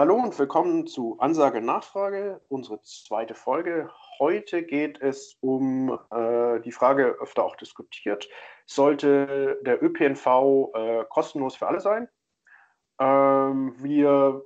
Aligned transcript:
Hallo 0.00 0.14
und 0.14 0.38
willkommen 0.38 0.86
zu 0.86 1.18
Ansage 1.18 1.60
Nachfrage, 1.60 2.40
unsere 2.48 2.80
zweite 2.80 3.34
Folge. 3.34 3.90
Heute 4.18 4.62
geht 4.62 4.98
es 5.02 5.36
um 5.42 5.90
äh, 6.10 6.58
die 6.60 6.72
Frage, 6.72 7.18
öfter 7.20 7.44
auch 7.44 7.54
diskutiert, 7.54 8.26
sollte 8.64 9.58
der 9.60 9.82
ÖPNV 9.82 10.70
äh, 10.74 11.04
kostenlos 11.10 11.54
für 11.54 11.66
alle 11.66 11.80
sein? 11.80 12.08
Ähm, 12.98 13.74
wir, 13.76 14.42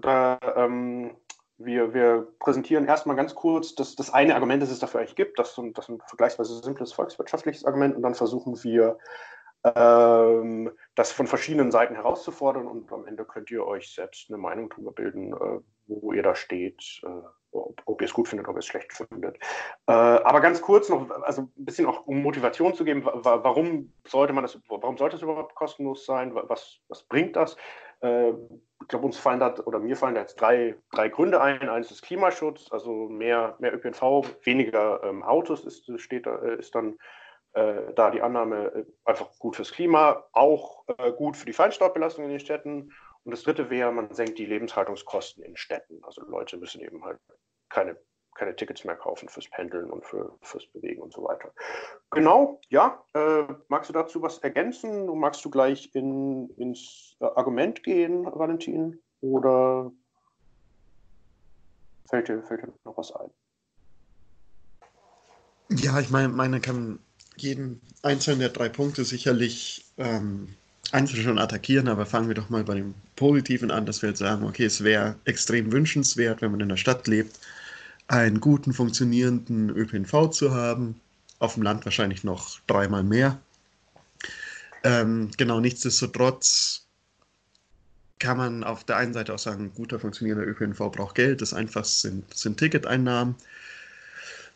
da, 0.00 0.38
ähm, 0.54 1.16
wir, 1.58 1.92
wir, 1.92 2.28
präsentieren 2.38 2.86
erstmal 2.86 3.16
ganz 3.16 3.34
kurz 3.34 3.74
das, 3.74 3.96
das 3.96 4.14
eine 4.14 4.36
Argument, 4.36 4.62
das 4.62 4.70
es 4.70 4.78
dafür 4.78 5.00
eigentlich 5.00 5.16
gibt, 5.16 5.40
das, 5.40 5.56
das 5.56 5.88
ist 5.88 5.88
ein 5.88 6.00
vergleichsweise 6.06 6.62
simples 6.62 6.92
volkswirtschaftliches 6.92 7.64
Argument 7.64 7.96
und 7.96 8.02
dann 8.02 8.14
versuchen 8.14 8.62
wir 8.62 8.98
ähm, 9.64 10.70
das 10.94 11.12
von 11.12 11.26
verschiedenen 11.26 11.70
Seiten 11.70 11.94
herauszufordern 11.94 12.66
und 12.66 12.92
am 12.92 13.06
Ende 13.06 13.24
könnt 13.24 13.50
ihr 13.50 13.66
euch 13.66 13.94
selbst 13.94 14.28
eine 14.28 14.38
Meinung 14.38 14.68
darüber 14.68 14.92
bilden, 14.92 15.32
äh, 15.32 15.60
wo 15.86 16.12
ihr 16.12 16.22
da 16.22 16.34
steht, 16.34 17.00
äh, 17.04 17.08
ob, 17.52 17.80
ob 17.86 18.00
ihr 18.00 18.06
es 18.06 18.12
gut 18.12 18.28
findet, 18.28 18.46
ob 18.48 18.56
ihr 18.56 18.60
es 18.60 18.66
schlecht 18.66 18.92
findet. 18.92 19.38
Äh, 19.86 19.92
aber 19.92 20.40
ganz 20.40 20.60
kurz 20.60 20.88
noch, 20.88 21.08
also 21.22 21.42
ein 21.42 21.64
bisschen 21.64 21.86
auch 21.86 22.06
um 22.06 22.22
Motivation 22.22 22.74
zu 22.74 22.84
geben, 22.84 23.04
warum 23.04 23.92
sollte 24.06 24.32
man 24.32 24.44
das, 24.44 24.58
warum 24.68 24.98
sollte 24.98 25.16
es 25.16 25.22
überhaupt 25.22 25.54
kostenlos 25.54 26.04
sein? 26.04 26.34
Was, 26.34 26.80
was 26.88 27.02
bringt 27.04 27.36
das? 27.36 27.56
Äh, 28.00 28.32
ich 28.82 28.88
glaube, 28.88 29.06
uns 29.06 29.16
fallen 29.16 29.40
da, 29.40 29.54
oder 29.64 29.78
mir 29.78 29.96
fallen 29.96 30.14
da 30.14 30.20
jetzt 30.20 30.38
drei, 30.38 30.76
drei 30.92 31.08
Gründe 31.08 31.40
ein. 31.40 31.68
Eines 31.70 31.90
ist 31.90 32.02
Klimaschutz, 32.02 32.70
also 32.70 33.08
mehr, 33.08 33.56
mehr 33.60 33.74
ÖPNV, 33.74 34.26
weniger 34.42 35.02
ähm, 35.04 35.22
Autos 35.22 35.64
ist, 35.64 35.90
steht, 35.98 36.26
äh, 36.26 36.58
ist 36.58 36.74
dann 36.74 36.98
äh, 37.54 37.92
da 37.94 38.10
die 38.10 38.22
Annahme 38.22 38.66
äh, 38.74 38.84
einfach 39.04 39.30
gut 39.38 39.56
fürs 39.56 39.72
Klima, 39.72 40.24
auch 40.32 40.84
äh, 40.98 41.12
gut 41.12 41.36
für 41.36 41.46
die 41.46 41.52
Feinstaubbelastung 41.52 42.24
in 42.24 42.30
den 42.30 42.40
Städten. 42.40 42.92
Und 43.22 43.30
das 43.30 43.42
dritte 43.42 43.70
wäre, 43.70 43.92
man 43.92 44.12
senkt 44.12 44.38
die 44.38 44.46
Lebenshaltungskosten 44.46 45.42
in 45.42 45.56
Städten. 45.56 46.02
Also 46.04 46.22
Leute 46.22 46.56
müssen 46.56 46.80
eben 46.80 47.04
halt 47.04 47.18
keine, 47.70 47.96
keine 48.34 48.54
Tickets 48.54 48.84
mehr 48.84 48.96
kaufen 48.96 49.28
fürs 49.28 49.48
Pendeln 49.48 49.90
und 49.90 50.04
für, 50.04 50.36
fürs 50.42 50.66
Bewegen 50.66 51.00
und 51.00 51.12
so 51.12 51.22
weiter. 51.24 51.52
Genau, 52.10 52.60
ja. 52.68 53.02
Äh, 53.14 53.44
magst 53.68 53.88
du 53.88 53.94
dazu 53.94 54.20
was 54.20 54.38
ergänzen? 54.38 55.06
Magst 55.18 55.44
du 55.44 55.50
gleich 55.50 55.94
in, 55.94 56.50
ins 56.56 57.16
äh, 57.20 57.24
Argument 57.24 57.82
gehen, 57.82 58.26
Valentin? 58.26 59.00
Oder 59.20 59.90
fällt 62.06 62.28
dir, 62.28 62.42
fällt 62.42 62.62
dir 62.62 62.72
noch 62.84 62.98
was 62.98 63.12
ein? 63.12 63.30
Ja, 65.70 65.98
ich 65.98 66.10
meine, 66.10 66.28
meine 66.28 66.60
kann 66.60 66.98
jeden 67.36 67.80
einzelnen 68.02 68.40
der 68.40 68.48
drei 68.50 68.68
Punkte 68.68 69.04
sicherlich 69.04 69.84
ähm, 69.98 70.48
einzeln 70.92 71.22
schon 71.22 71.38
attackieren, 71.38 71.88
aber 71.88 72.06
fangen 72.06 72.28
wir 72.28 72.34
doch 72.34 72.50
mal 72.50 72.64
bei 72.64 72.74
dem 72.74 72.94
Positiven 73.16 73.70
an, 73.70 73.86
dass 73.86 74.02
wir 74.02 74.10
jetzt 74.10 74.18
sagen, 74.18 74.44
okay, 74.44 74.64
es 74.64 74.84
wäre 74.84 75.16
extrem 75.24 75.72
wünschenswert, 75.72 76.42
wenn 76.42 76.50
man 76.50 76.60
in 76.60 76.68
der 76.68 76.76
Stadt 76.76 77.06
lebt, 77.06 77.38
einen 78.06 78.40
guten, 78.40 78.72
funktionierenden 78.72 79.70
ÖPNV 79.70 80.30
zu 80.30 80.54
haben. 80.54 81.00
Auf 81.38 81.54
dem 81.54 81.62
Land 81.62 81.84
wahrscheinlich 81.84 82.22
noch 82.22 82.60
dreimal 82.66 83.02
mehr. 83.02 83.38
Ähm, 84.84 85.30
genau, 85.36 85.60
nichtsdestotrotz 85.60 86.84
kann 88.18 88.36
man 88.36 88.64
auf 88.64 88.84
der 88.84 88.96
einen 88.96 89.12
Seite 89.12 89.34
auch 89.34 89.38
sagen, 89.38 89.64
ein 89.64 89.74
guter, 89.74 89.98
funktionierender 89.98 90.46
ÖPNV 90.46 90.78
braucht 90.92 91.16
Geld. 91.16 91.42
Das 91.42 91.52
einfachste 91.52 92.08
sind, 92.08 92.34
sind 92.34 92.58
Ticketeinnahmen. 92.58 93.34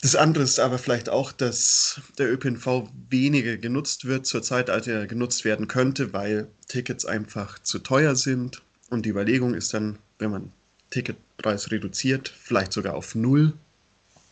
Das 0.00 0.14
andere 0.14 0.44
ist 0.44 0.60
aber 0.60 0.78
vielleicht 0.78 1.08
auch, 1.08 1.32
dass 1.32 2.00
der 2.18 2.32
ÖPNV 2.32 2.88
weniger 3.10 3.56
genutzt 3.56 4.04
wird 4.04 4.26
zurzeit, 4.26 4.70
als 4.70 4.86
er 4.86 5.06
genutzt 5.08 5.44
werden 5.44 5.66
könnte, 5.66 6.12
weil 6.12 6.48
Tickets 6.68 7.04
einfach 7.04 7.58
zu 7.60 7.80
teuer 7.80 8.14
sind. 8.14 8.62
Und 8.90 9.06
die 9.06 9.10
Überlegung 9.10 9.54
ist 9.54 9.74
dann, 9.74 9.98
wenn 10.18 10.30
man 10.30 10.52
Ticketpreis 10.90 11.72
reduziert, 11.72 12.28
vielleicht 12.28 12.72
sogar 12.72 12.94
auf 12.94 13.16
Null, 13.16 13.54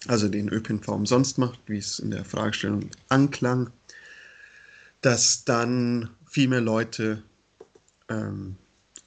also 0.06 0.28
den 0.28 0.48
ÖPNV 0.48 0.86
umsonst 0.88 1.36
macht, 1.38 1.58
wie 1.66 1.78
es 1.78 1.98
in 1.98 2.12
der 2.12 2.24
Fragestellung 2.24 2.90
anklang, 3.08 3.70
dass 5.00 5.44
dann 5.44 6.10
viel 6.28 6.46
mehr 6.46 6.60
Leute 6.60 7.22
ähm, 8.08 8.56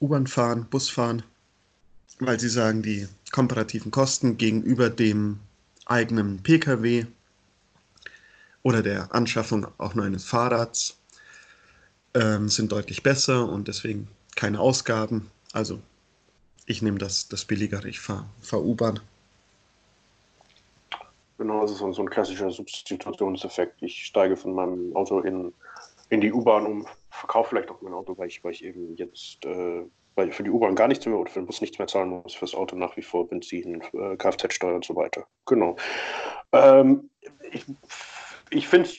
U-Bahn 0.00 0.26
fahren, 0.26 0.66
Bus 0.68 0.90
fahren, 0.90 1.22
weil 2.18 2.38
sie 2.38 2.50
sagen, 2.50 2.82
die 2.82 3.08
komparativen 3.32 3.90
Kosten 3.90 4.36
gegenüber 4.36 4.90
dem 4.90 5.40
eigenen 5.90 6.42
Pkw 6.42 7.06
oder 8.62 8.82
der 8.82 9.14
Anschaffung 9.14 9.66
auch 9.78 9.94
nur 9.94 10.04
eines 10.04 10.24
Fahrrads 10.24 10.98
ähm, 12.14 12.48
sind 12.48 12.72
deutlich 12.72 13.02
besser 13.02 13.48
und 13.48 13.68
deswegen 13.68 14.08
keine 14.36 14.60
Ausgaben. 14.60 15.30
Also 15.52 15.80
ich 16.66 16.82
nehme 16.82 16.98
das, 16.98 17.28
das 17.28 17.44
billigere, 17.44 17.88
ich 17.88 18.00
fahre 18.00 18.26
fahr 18.40 18.62
U-Bahn. 18.62 19.00
Genau, 21.38 21.62
das 21.62 21.72
ist 21.72 21.78
so 21.78 22.02
ein 22.02 22.10
klassischer 22.10 22.50
Substitutionseffekt. 22.50 23.82
Ich 23.82 24.04
steige 24.04 24.36
von 24.36 24.54
meinem 24.54 24.94
Auto 24.94 25.20
in, 25.20 25.52
in 26.10 26.20
die 26.20 26.32
U-Bahn 26.32 26.66
um, 26.66 26.86
verkaufe 27.08 27.50
vielleicht 27.50 27.70
auch 27.70 27.80
mein 27.80 27.94
Auto, 27.94 28.16
weil 28.18 28.28
ich, 28.28 28.44
weil 28.44 28.52
ich 28.52 28.62
eben 28.62 28.94
jetzt 28.96 29.44
äh, 29.46 29.84
weil 30.20 30.32
für 30.32 30.42
die 30.42 30.50
U-Bahn 30.50 30.74
gar 30.74 30.86
nichts 30.86 31.06
mehr 31.06 31.16
oder 31.16 31.30
für 31.30 31.40
den 31.40 31.46
Bus 31.46 31.62
nichts 31.62 31.78
mehr 31.78 31.88
zahlen 31.88 32.10
muss, 32.10 32.34
fürs 32.34 32.54
Auto 32.54 32.76
nach 32.76 32.96
wie 32.96 33.02
vor 33.02 33.26
Benzin, 33.26 33.82
äh, 33.92 34.16
Kfz-Steuer 34.16 34.74
und 34.74 34.84
so 34.84 34.94
weiter. 34.94 35.26
Genau. 35.46 35.76
Ähm, 36.52 37.08
ich 37.50 37.64
ich 38.50 38.68
finde, 38.68 38.90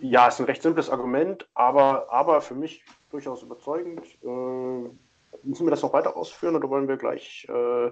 ja, 0.00 0.26
es 0.26 0.34
ist 0.34 0.40
ein 0.40 0.46
recht 0.46 0.62
simples 0.62 0.90
Argument, 0.90 1.46
aber, 1.54 2.10
aber 2.10 2.40
für 2.40 2.54
mich 2.54 2.82
durchaus 3.10 3.42
überzeugend. 3.42 4.00
Äh, 4.22 4.88
müssen 5.44 5.66
wir 5.66 5.70
das 5.70 5.82
noch 5.82 5.92
weiter 5.92 6.16
ausführen 6.16 6.56
oder 6.56 6.68
wollen 6.68 6.88
wir 6.88 6.96
gleich 6.96 7.46
äh, 7.48 7.86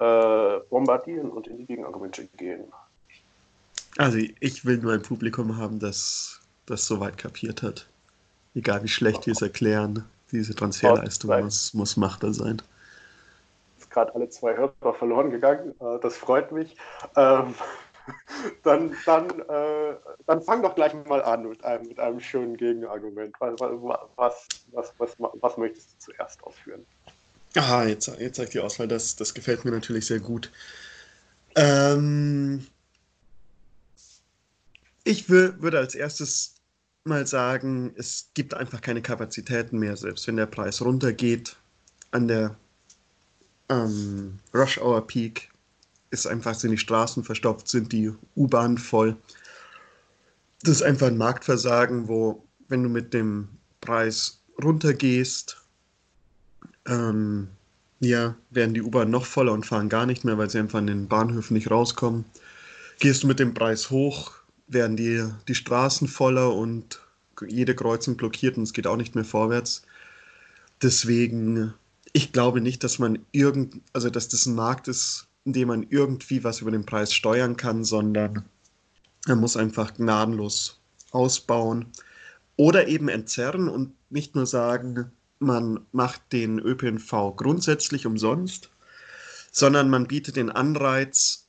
äh, 0.00 0.60
bombardieren 0.70 1.30
und 1.30 1.46
in 1.46 1.58
die 1.58 1.66
Gegenargumente 1.66 2.26
gehen? 2.36 2.72
Also 3.98 4.18
ich 4.18 4.64
will 4.64 4.78
nur 4.78 4.94
ein 4.94 5.02
Publikum 5.02 5.58
haben, 5.58 5.78
das 5.78 6.40
das 6.66 6.86
soweit 6.86 7.18
kapiert 7.18 7.62
hat. 7.62 7.88
Egal 8.54 8.82
wie 8.82 8.88
schlecht 8.88 9.26
wir 9.26 9.32
es 9.32 9.42
erklären. 9.42 10.04
Diese 10.32 10.54
Transferleistung 10.54 11.42
muss, 11.42 11.74
muss 11.74 11.96
machbar 11.96 12.32
sein. 12.32 12.62
Ist 13.78 13.90
gerade 13.90 14.14
alle 14.14 14.28
zwei 14.28 14.56
Hörer 14.56 14.94
verloren 14.94 15.30
gegangen. 15.30 15.74
Äh, 15.80 15.98
das 16.00 16.16
freut 16.16 16.52
mich. 16.52 16.76
Ähm, 17.16 17.54
dann, 18.62 18.96
dann, 19.06 19.28
äh, 19.48 19.96
dann 20.26 20.42
fang 20.42 20.62
doch 20.62 20.74
gleich 20.74 20.94
mal 21.06 21.22
an 21.22 21.48
mit 21.48 21.64
einem, 21.64 21.88
mit 21.88 21.98
einem 21.98 22.20
schönen 22.20 22.56
Gegenargument. 22.56 23.34
Was, 23.40 23.60
was, 24.16 24.46
was, 24.72 24.92
was, 24.98 25.16
was 25.18 25.56
möchtest 25.56 25.92
du 25.92 26.12
zuerst 26.12 26.42
ausführen? 26.44 26.86
Aha, 27.56 27.84
jetzt, 27.84 28.06
jetzt 28.18 28.36
sagt 28.36 28.54
die 28.54 28.60
Auswahl, 28.60 28.86
das, 28.86 29.16
das 29.16 29.34
gefällt 29.34 29.64
mir 29.64 29.72
natürlich 29.72 30.06
sehr 30.06 30.20
gut. 30.20 30.52
Ähm, 31.56 32.64
ich 35.02 35.28
würde 35.28 35.78
als 35.78 35.96
erstes 35.96 36.59
mal 37.04 37.26
sagen, 37.26 37.92
es 37.96 38.30
gibt 38.34 38.54
einfach 38.54 38.80
keine 38.80 39.02
Kapazitäten 39.02 39.78
mehr, 39.78 39.96
selbst 39.96 40.26
wenn 40.26 40.36
der 40.36 40.46
Preis 40.46 40.82
runtergeht. 40.82 41.56
An 42.10 42.28
der 42.28 42.56
ähm, 43.68 44.38
Rush 44.52 44.78
Hour 44.78 45.06
Peak 45.06 45.50
ist 46.10 46.26
einfach, 46.26 46.54
sind 46.54 46.72
die 46.72 46.78
Straßen 46.78 47.24
verstopft, 47.24 47.68
sind 47.68 47.92
die 47.92 48.12
U-Bahnen 48.36 48.78
voll. 48.78 49.16
Das 50.62 50.76
ist 50.76 50.82
einfach 50.82 51.06
ein 51.06 51.16
Marktversagen, 51.16 52.08
wo, 52.08 52.44
wenn 52.68 52.82
du 52.82 52.88
mit 52.88 53.14
dem 53.14 53.48
Preis 53.80 54.42
runtergehst, 54.62 55.56
ähm, 56.86 57.48
ja, 58.00 58.34
werden 58.50 58.74
die 58.74 58.82
U-Bahnen 58.82 59.10
noch 59.10 59.24
voller 59.24 59.52
und 59.52 59.66
fahren 59.66 59.88
gar 59.88 60.06
nicht 60.06 60.24
mehr, 60.24 60.36
weil 60.36 60.50
sie 60.50 60.58
einfach 60.58 60.78
an 60.78 60.86
den 60.86 61.08
Bahnhöfen 61.08 61.54
nicht 61.54 61.70
rauskommen. 61.70 62.24
Gehst 62.98 63.22
du 63.22 63.26
mit 63.26 63.38
dem 63.38 63.54
Preis 63.54 63.90
hoch, 63.90 64.39
werden 64.72 64.96
die, 64.96 65.28
die 65.48 65.54
Straßen 65.54 66.08
voller 66.08 66.54
und 66.54 67.00
jede 67.46 67.74
Kreuzung 67.74 68.16
blockiert 68.16 68.56
und 68.56 68.62
es 68.64 68.72
geht 68.72 68.86
auch 68.86 68.96
nicht 68.96 69.14
mehr 69.14 69.24
vorwärts. 69.24 69.82
Deswegen, 70.82 71.74
ich 72.12 72.32
glaube 72.32 72.60
nicht, 72.60 72.84
dass 72.84 72.98
man 72.98 73.18
irgend, 73.32 73.80
also 73.92 74.10
dass 74.10 74.28
das 74.28 74.46
ein 74.46 74.54
Markt 74.54 74.88
ist, 74.88 75.26
in 75.44 75.52
dem 75.52 75.68
man 75.68 75.86
irgendwie 75.88 76.44
was 76.44 76.60
über 76.60 76.70
den 76.70 76.86
Preis 76.86 77.14
steuern 77.14 77.56
kann, 77.56 77.84
sondern 77.84 78.44
man 79.26 79.40
muss 79.40 79.56
einfach 79.56 79.94
gnadenlos 79.94 80.80
ausbauen 81.10 81.86
oder 82.56 82.88
eben 82.88 83.08
entzerren 83.08 83.68
und 83.68 83.92
nicht 84.10 84.34
nur 84.34 84.46
sagen, 84.46 85.10
man 85.38 85.80
macht 85.92 86.20
den 86.32 86.58
ÖPNV 86.58 87.34
grundsätzlich 87.36 88.06
umsonst, 88.06 88.70
sondern 89.50 89.88
man 89.90 90.06
bietet 90.06 90.36
den 90.36 90.50
Anreiz 90.50 91.46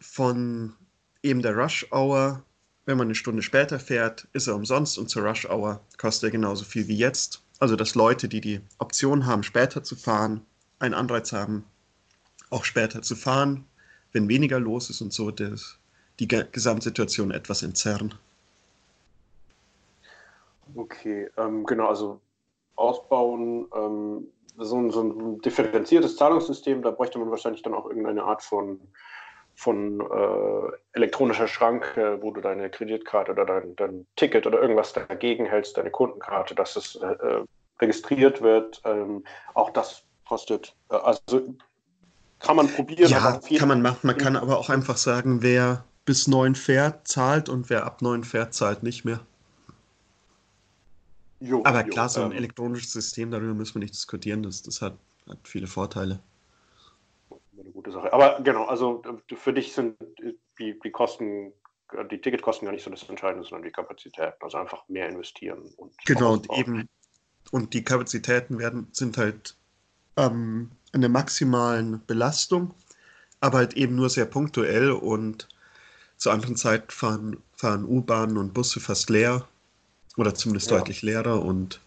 von 0.00 0.74
eben 1.22 1.42
der 1.42 1.56
Rush 1.56 1.86
Hour 1.92 2.42
wenn 2.90 2.98
man 2.98 3.06
eine 3.06 3.14
Stunde 3.14 3.40
später 3.42 3.78
fährt, 3.78 4.26
ist 4.32 4.48
er 4.48 4.56
umsonst 4.56 4.98
und 4.98 5.08
zur 5.08 5.22
Rush 5.22 5.48
Hour 5.48 5.80
kostet 5.96 6.24
er 6.24 6.30
genauso 6.32 6.64
viel 6.64 6.88
wie 6.88 6.96
jetzt. 6.96 7.40
Also 7.60 7.76
dass 7.76 7.94
Leute, 7.94 8.28
die 8.28 8.40
die 8.40 8.60
Option 8.78 9.26
haben, 9.26 9.44
später 9.44 9.84
zu 9.84 9.94
fahren, 9.94 10.44
einen 10.80 10.94
Anreiz 10.94 11.32
haben, 11.32 11.64
auch 12.50 12.64
später 12.64 13.00
zu 13.00 13.14
fahren, 13.14 13.64
wenn 14.12 14.28
weniger 14.28 14.58
los 14.58 14.90
ist 14.90 15.00
und 15.02 15.12
so 15.12 15.30
das, 15.30 15.78
die 16.18 16.26
Gesamtsituation 16.26 17.30
etwas 17.30 17.62
entzerren. 17.62 18.12
Okay, 20.74 21.28
ähm, 21.36 21.64
genau, 21.66 21.86
also 21.86 22.20
ausbauen, 22.74 23.68
ähm, 23.72 24.26
so 24.58 24.76
ein, 24.76 24.90
so 24.90 25.02
ein 25.02 25.40
differenziertes 25.42 26.16
Zahlungssystem, 26.16 26.82
da 26.82 26.90
bräuchte 26.90 27.20
man 27.20 27.30
wahrscheinlich 27.30 27.62
dann 27.62 27.74
auch 27.74 27.86
irgendeine 27.86 28.24
Art 28.24 28.42
von, 28.42 28.80
von 29.54 30.00
äh, 30.00 30.76
elektronischer 30.92 31.48
Schranke, 31.48 32.18
wo 32.20 32.30
du 32.30 32.40
deine 32.40 32.70
Kreditkarte 32.70 33.32
oder 33.32 33.44
dein, 33.44 33.76
dein, 33.76 34.06
Ticket 34.16 34.46
oder 34.46 34.60
irgendwas 34.60 34.92
dagegen 34.92 35.46
hältst, 35.46 35.76
deine 35.76 35.90
Kundenkarte, 35.90 36.54
dass 36.54 36.76
es 36.76 36.96
äh, 36.96 37.06
äh 37.06 37.44
registriert 37.80 38.42
wird. 38.42 38.80
Ähm, 38.84 39.24
auch 39.54 39.70
das 39.70 40.02
kostet, 40.26 40.74
äh, 40.90 40.96
also 40.96 41.54
kann 42.38 42.56
man 42.56 42.68
probieren. 42.68 43.10
Ja, 43.10 43.40
kann 43.58 43.68
man 43.68 43.82
machen. 43.82 44.00
Man 44.02 44.16
kann 44.16 44.36
aber 44.36 44.58
auch 44.58 44.70
einfach 44.70 44.96
sagen, 44.96 45.42
wer 45.42 45.84
bis 46.04 46.26
neun 46.26 46.54
fährt, 46.54 47.06
zahlt 47.06 47.48
und 47.48 47.70
wer 47.70 47.84
ab 47.84 48.02
neun 48.02 48.24
fährt, 48.24 48.54
zahlt 48.54 48.82
nicht 48.82 49.04
mehr. 49.04 49.20
Jo, 51.40 51.62
Aber 51.64 51.84
klar, 51.84 52.06
jo, 52.06 52.12
so 52.12 52.22
ein 52.22 52.32
ähm, 52.32 52.38
elektronisches 52.38 52.92
System, 52.92 53.30
darüber 53.30 53.54
müssen 53.54 53.76
wir 53.76 53.80
nicht 53.80 53.94
diskutieren, 53.94 54.42
das, 54.42 54.62
das 54.62 54.82
hat, 54.82 54.94
hat 55.28 55.38
viele 55.44 55.66
Vorteile. 55.66 56.20
Gute 57.90 58.04
Sache. 58.04 58.12
Aber 58.12 58.40
genau, 58.42 58.64
also 58.64 59.02
für 59.34 59.52
dich 59.52 59.72
sind 59.72 59.96
die, 60.58 60.78
die 60.78 60.90
Kosten, 60.90 61.52
die 62.10 62.20
Ticketkosten 62.20 62.66
gar 62.66 62.72
nicht 62.72 62.84
so 62.84 62.90
das 62.90 63.08
Entscheidende, 63.08 63.44
sondern 63.44 63.64
die 63.64 63.72
Kapazität. 63.72 64.34
Also 64.40 64.58
einfach 64.58 64.88
mehr 64.88 65.08
investieren. 65.08 65.62
Und 65.76 65.92
genau, 66.04 66.34
und 66.34 66.48
eben, 66.56 66.88
und 67.50 67.74
die 67.74 67.84
Kapazitäten 67.84 68.58
werden, 68.58 68.88
sind 68.92 69.16
halt 69.18 69.56
ähm, 70.16 70.70
eine 70.92 71.08
maximalen 71.08 72.04
Belastung, 72.06 72.74
aber 73.40 73.58
halt 73.58 73.74
eben 73.74 73.96
nur 73.96 74.10
sehr 74.10 74.26
punktuell 74.26 74.92
und 74.92 75.48
zur 76.16 76.32
anderen 76.32 76.56
Zeit 76.56 76.92
fahren, 76.92 77.42
fahren 77.56 77.84
U-Bahnen 77.84 78.36
und 78.36 78.54
Busse 78.54 78.80
fast 78.80 79.08
leer 79.10 79.48
oder 80.16 80.34
zumindest 80.34 80.70
ja. 80.70 80.78
deutlich 80.78 81.02
leerer 81.02 81.42
und 81.42 81.80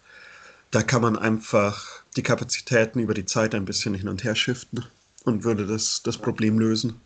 da 0.71 0.81
kann 0.81 1.03
man 1.03 1.19
einfach 1.19 2.03
die 2.15 2.23
Kapazitäten 2.23 2.97
über 2.97 3.13
die 3.13 3.25
Zeit 3.25 3.53
ein 3.53 3.65
bisschen 3.65 3.93
hin 3.93 4.07
und 4.07 4.23
her 4.23 4.33
shiften 4.33 4.87
und 5.23 5.43
würde 5.43 5.65
das, 5.65 6.03
das 6.03 6.17
Problem 6.17 6.59
lösen. 6.59 6.99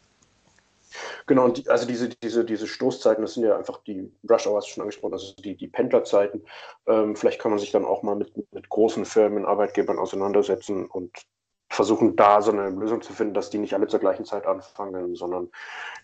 Genau, 1.25 1.45
und 1.45 1.57
die, 1.57 1.69
also 1.69 1.85
diese, 1.85 2.09
diese, 2.09 2.45
diese 2.45 2.67
Stoßzeiten, 2.67 3.21
das 3.21 3.33
sind 3.33 3.43
ja 3.43 3.57
einfach 3.57 3.83
die 3.83 4.11
Rush 4.29 4.47
Hours 4.47 4.67
schon 4.67 4.81
angesprochen, 4.81 5.13
also 5.13 5.33
die, 5.35 5.55
die 5.55 5.67
Pendlerzeiten. 5.67 6.43
Ähm, 6.87 7.15
vielleicht 7.15 7.39
kann 7.39 7.51
man 7.51 7.59
sich 7.59 7.71
dann 7.71 7.85
auch 7.85 8.03
mal 8.03 8.15
mit, 8.15 8.33
mit 8.53 8.69
großen 8.69 9.05
Firmen, 9.05 9.45
Arbeitgebern 9.45 9.99
auseinandersetzen 9.99 10.85
und 10.85 11.11
versuchen 11.69 12.15
da 12.15 12.41
so 12.41 12.51
eine 12.51 12.69
Lösung 12.69 13.01
zu 13.01 13.11
finden, 13.13 13.33
dass 13.33 13.49
die 13.49 13.57
nicht 13.57 13.73
alle 13.73 13.87
zur 13.87 13.99
gleichen 13.99 14.25
Zeit 14.25 14.45
anfangen, 14.45 15.15
sondern 15.15 15.49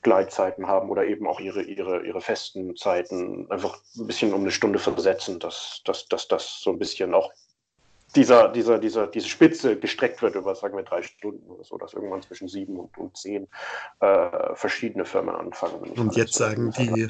Gleitzeiten 0.02 0.68
haben 0.68 0.90
oder 0.90 1.06
eben 1.06 1.26
auch 1.26 1.40
ihre, 1.40 1.62
ihre, 1.64 2.06
ihre 2.06 2.22
festen 2.22 2.76
Zeiten 2.76 3.50
einfach 3.50 3.80
ein 3.98 4.06
bisschen 4.06 4.34
um 4.34 4.42
eine 4.42 4.52
Stunde 4.52 4.80
versetzen, 4.80 5.40
dass, 5.40 5.82
dass, 5.86 6.08
dass 6.08 6.28
das 6.28 6.60
so 6.62 6.70
ein 6.72 6.80
bisschen 6.80 7.14
auch 7.14 7.32
dieser, 8.16 8.50
dieser, 8.50 8.80
dieser, 8.80 9.08
diese 9.08 9.28
Spitze 9.28 9.78
gestreckt 9.78 10.22
wird 10.22 10.36
über, 10.36 10.56
sagen 10.56 10.76
wir, 10.76 10.84
drei 10.84 11.02
Stunden 11.02 11.50
oder 11.50 11.64
so, 11.64 11.78
dass 11.78 11.94
irgendwann 11.94 12.22
zwischen 12.22 12.48
sieben 12.48 12.78
und, 12.78 12.98
und 12.98 13.18
zehn 13.18 13.48
äh, 14.00 14.56
verschiedene 14.56 15.06
Firmen 15.06 15.36
anfangen. 15.36 15.92
Und 15.98 16.16
jetzt 16.16 16.34
sagen 16.34 16.72
die, 16.78 17.10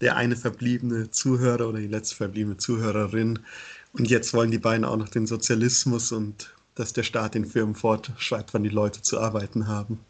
der 0.00 0.16
eine 0.16 0.36
verbliebene 0.36 1.10
Zuhörer 1.10 1.68
oder 1.68 1.78
die 1.78 1.86
letzte 1.86 2.16
verbliebene 2.16 2.56
Zuhörerin, 2.56 3.40
und 3.92 4.10
jetzt 4.10 4.34
wollen 4.34 4.50
die 4.50 4.58
beiden 4.58 4.84
auch 4.84 4.96
noch 4.96 5.08
den 5.08 5.26
Sozialismus 5.26 6.12
und 6.12 6.54
dass 6.74 6.92
der 6.92 7.02
Staat 7.02 7.34
den 7.34 7.46
Firmen 7.46 7.74
fortschreibt, 7.74 8.52
wann 8.52 8.62
die 8.62 8.68
Leute 8.68 9.00
zu 9.00 9.18
arbeiten 9.18 9.68
haben. 9.68 10.04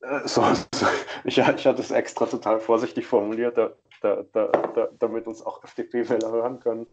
Äh, 0.00 0.26
so, 0.26 0.42
so, 0.74 0.86
ich, 1.24 1.36
ich 1.36 1.44
hatte 1.44 1.82
es 1.82 1.90
extra 1.90 2.26
total 2.26 2.60
vorsichtig 2.60 3.06
formuliert, 3.06 3.58
da, 4.06 4.46
da, 4.46 4.62
da, 4.74 4.88
damit 4.98 5.26
uns 5.26 5.44
auch 5.44 5.64
FDP-Wähler 5.64 6.30
hören 6.30 6.60
können. 6.60 6.86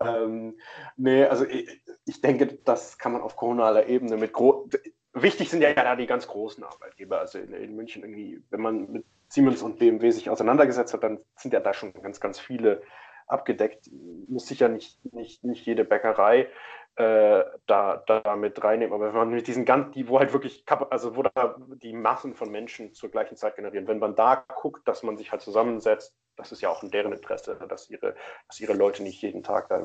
Ähm, 0.00 0.58
nee, 0.96 1.24
also 1.24 1.44
ich, 1.44 1.82
ich, 2.04 2.20
denke, 2.20 2.46
das 2.64 2.98
kann 2.98 3.12
man 3.12 3.22
auf 3.22 3.36
kommunaler 3.36 3.86
Ebene 3.86 4.16
mit 4.16 4.32
gro 4.32 4.68
Wichtig 5.14 5.50
sind 5.50 5.60
ja 5.60 5.74
da 5.74 5.94
die 5.94 6.06
ganz 6.06 6.26
großen 6.26 6.64
Arbeitgeber. 6.64 7.18
Also 7.18 7.38
in, 7.38 7.52
in 7.52 7.76
München 7.76 8.02
irgendwie, 8.02 8.42
wenn 8.50 8.62
man 8.62 8.90
mit 8.90 9.04
Siemens 9.28 9.62
und 9.62 9.78
BMW 9.78 10.10
sich 10.10 10.30
auseinandergesetzt 10.30 10.94
hat, 10.94 11.02
dann 11.02 11.20
sind 11.36 11.52
ja 11.52 11.60
da 11.60 11.74
schon 11.74 11.92
ganz, 11.92 12.18
ganz 12.18 12.40
viele 12.40 12.82
abgedeckt. 13.26 13.90
Muss 14.28 14.46
sicher 14.46 14.68
nicht, 14.68 15.04
nicht, 15.12 15.44
nicht 15.44 15.66
jede 15.66 15.84
Bäckerei 15.84 16.48
äh, 16.96 17.44
da, 17.66 17.96
da 18.06 18.36
mit 18.36 18.62
reinnehmen. 18.62 18.94
Aber 18.94 19.08
wenn 19.08 19.14
man 19.14 19.30
mit 19.30 19.46
diesen 19.46 19.64
ganzen, 19.64 19.92
die, 19.92 20.08
wo 20.08 20.18
halt 20.18 20.32
wirklich, 20.32 20.64
also 20.90 21.16
wo 21.16 21.22
da 21.22 21.56
die 21.82 21.92
Massen 21.92 22.34
von 22.34 22.50
Menschen 22.50 22.92
zur 22.92 23.10
gleichen 23.10 23.36
Zeit 23.36 23.56
generieren, 23.56 23.88
wenn 23.88 23.98
man 23.98 24.14
da 24.14 24.44
guckt, 24.60 24.86
dass 24.86 25.02
man 25.02 25.16
sich 25.16 25.32
halt 25.32 25.42
zusammensetzt, 25.42 26.14
das 26.36 26.52
ist 26.52 26.60
ja 26.60 26.70
auch 26.70 26.82
in 26.82 26.90
deren 26.90 27.12
Interesse, 27.12 27.58
dass 27.68 27.88
ihre, 27.90 28.14
dass 28.48 28.60
ihre 28.60 28.74
Leute 28.74 29.02
nicht 29.02 29.22
jeden 29.22 29.42
Tag 29.42 29.68
da 29.68 29.82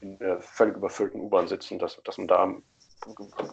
in 0.00 0.18
der 0.18 0.40
völlig 0.40 0.76
überfüllten 0.76 1.20
U-Bahn 1.20 1.46
sitzen, 1.46 1.78
dass, 1.78 2.00
dass 2.04 2.18
man 2.18 2.28
da 2.28 2.54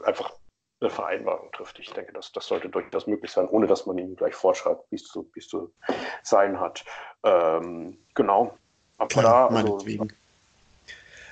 einfach 0.04 0.34
eine 0.80 0.90
Vereinbarung 0.90 1.52
trifft. 1.52 1.80
Ich 1.80 1.92
denke, 1.92 2.14
das, 2.14 2.32
das 2.32 2.48
sollte 2.48 2.70
durchaus 2.70 3.08
möglich 3.08 3.32
sein, 3.32 3.48
ohne 3.48 3.68
dass 3.68 3.86
man 3.86 3.98
ihnen 3.98 4.16
gleich 4.16 4.36
vorschreibt, 4.36 4.90
wie 4.92 4.96
es 4.96 5.04
zu, 5.06 5.30
zu 5.40 5.74
sein 6.24 6.60
hat. 6.60 6.86
Ähm, 7.24 7.98
genau. 8.14 8.58
Aber 8.98 9.08
Klar, 9.08 9.50
da, 9.50 9.56
also, 9.56 9.80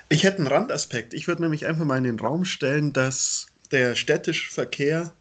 ich 0.08 0.24
hätte 0.24 0.38
einen 0.38 0.46
Randaspekt. 0.46 1.14
Ich 1.14 1.28
würde 1.28 1.42
nämlich 1.42 1.66
einfach 1.66 1.84
mal 1.84 1.98
in 1.98 2.04
den 2.04 2.20
Raum 2.20 2.44
stellen, 2.44 2.92
dass 2.92 3.46
der 3.70 3.94
städtische 3.94 4.52
Verkehr 4.52 5.12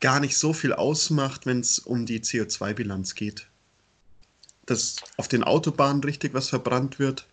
gar 0.00 0.20
nicht 0.20 0.36
so 0.36 0.52
viel 0.52 0.72
ausmacht, 0.72 1.46
wenn 1.46 1.60
es 1.60 1.78
um 1.78 2.06
die 2.06 2.20
CO2-Bilanz 2.20 3.14
geht. 3.14 3.46
Dass 4.66 4.96
auf 5.16 5.28
den 5.28 5.44
Autobahnen 5.44 6.02
richtig 6.02 6.34
was 6.34 6.48
verbrannt 6.48 6.98
wird, 6.98 7.26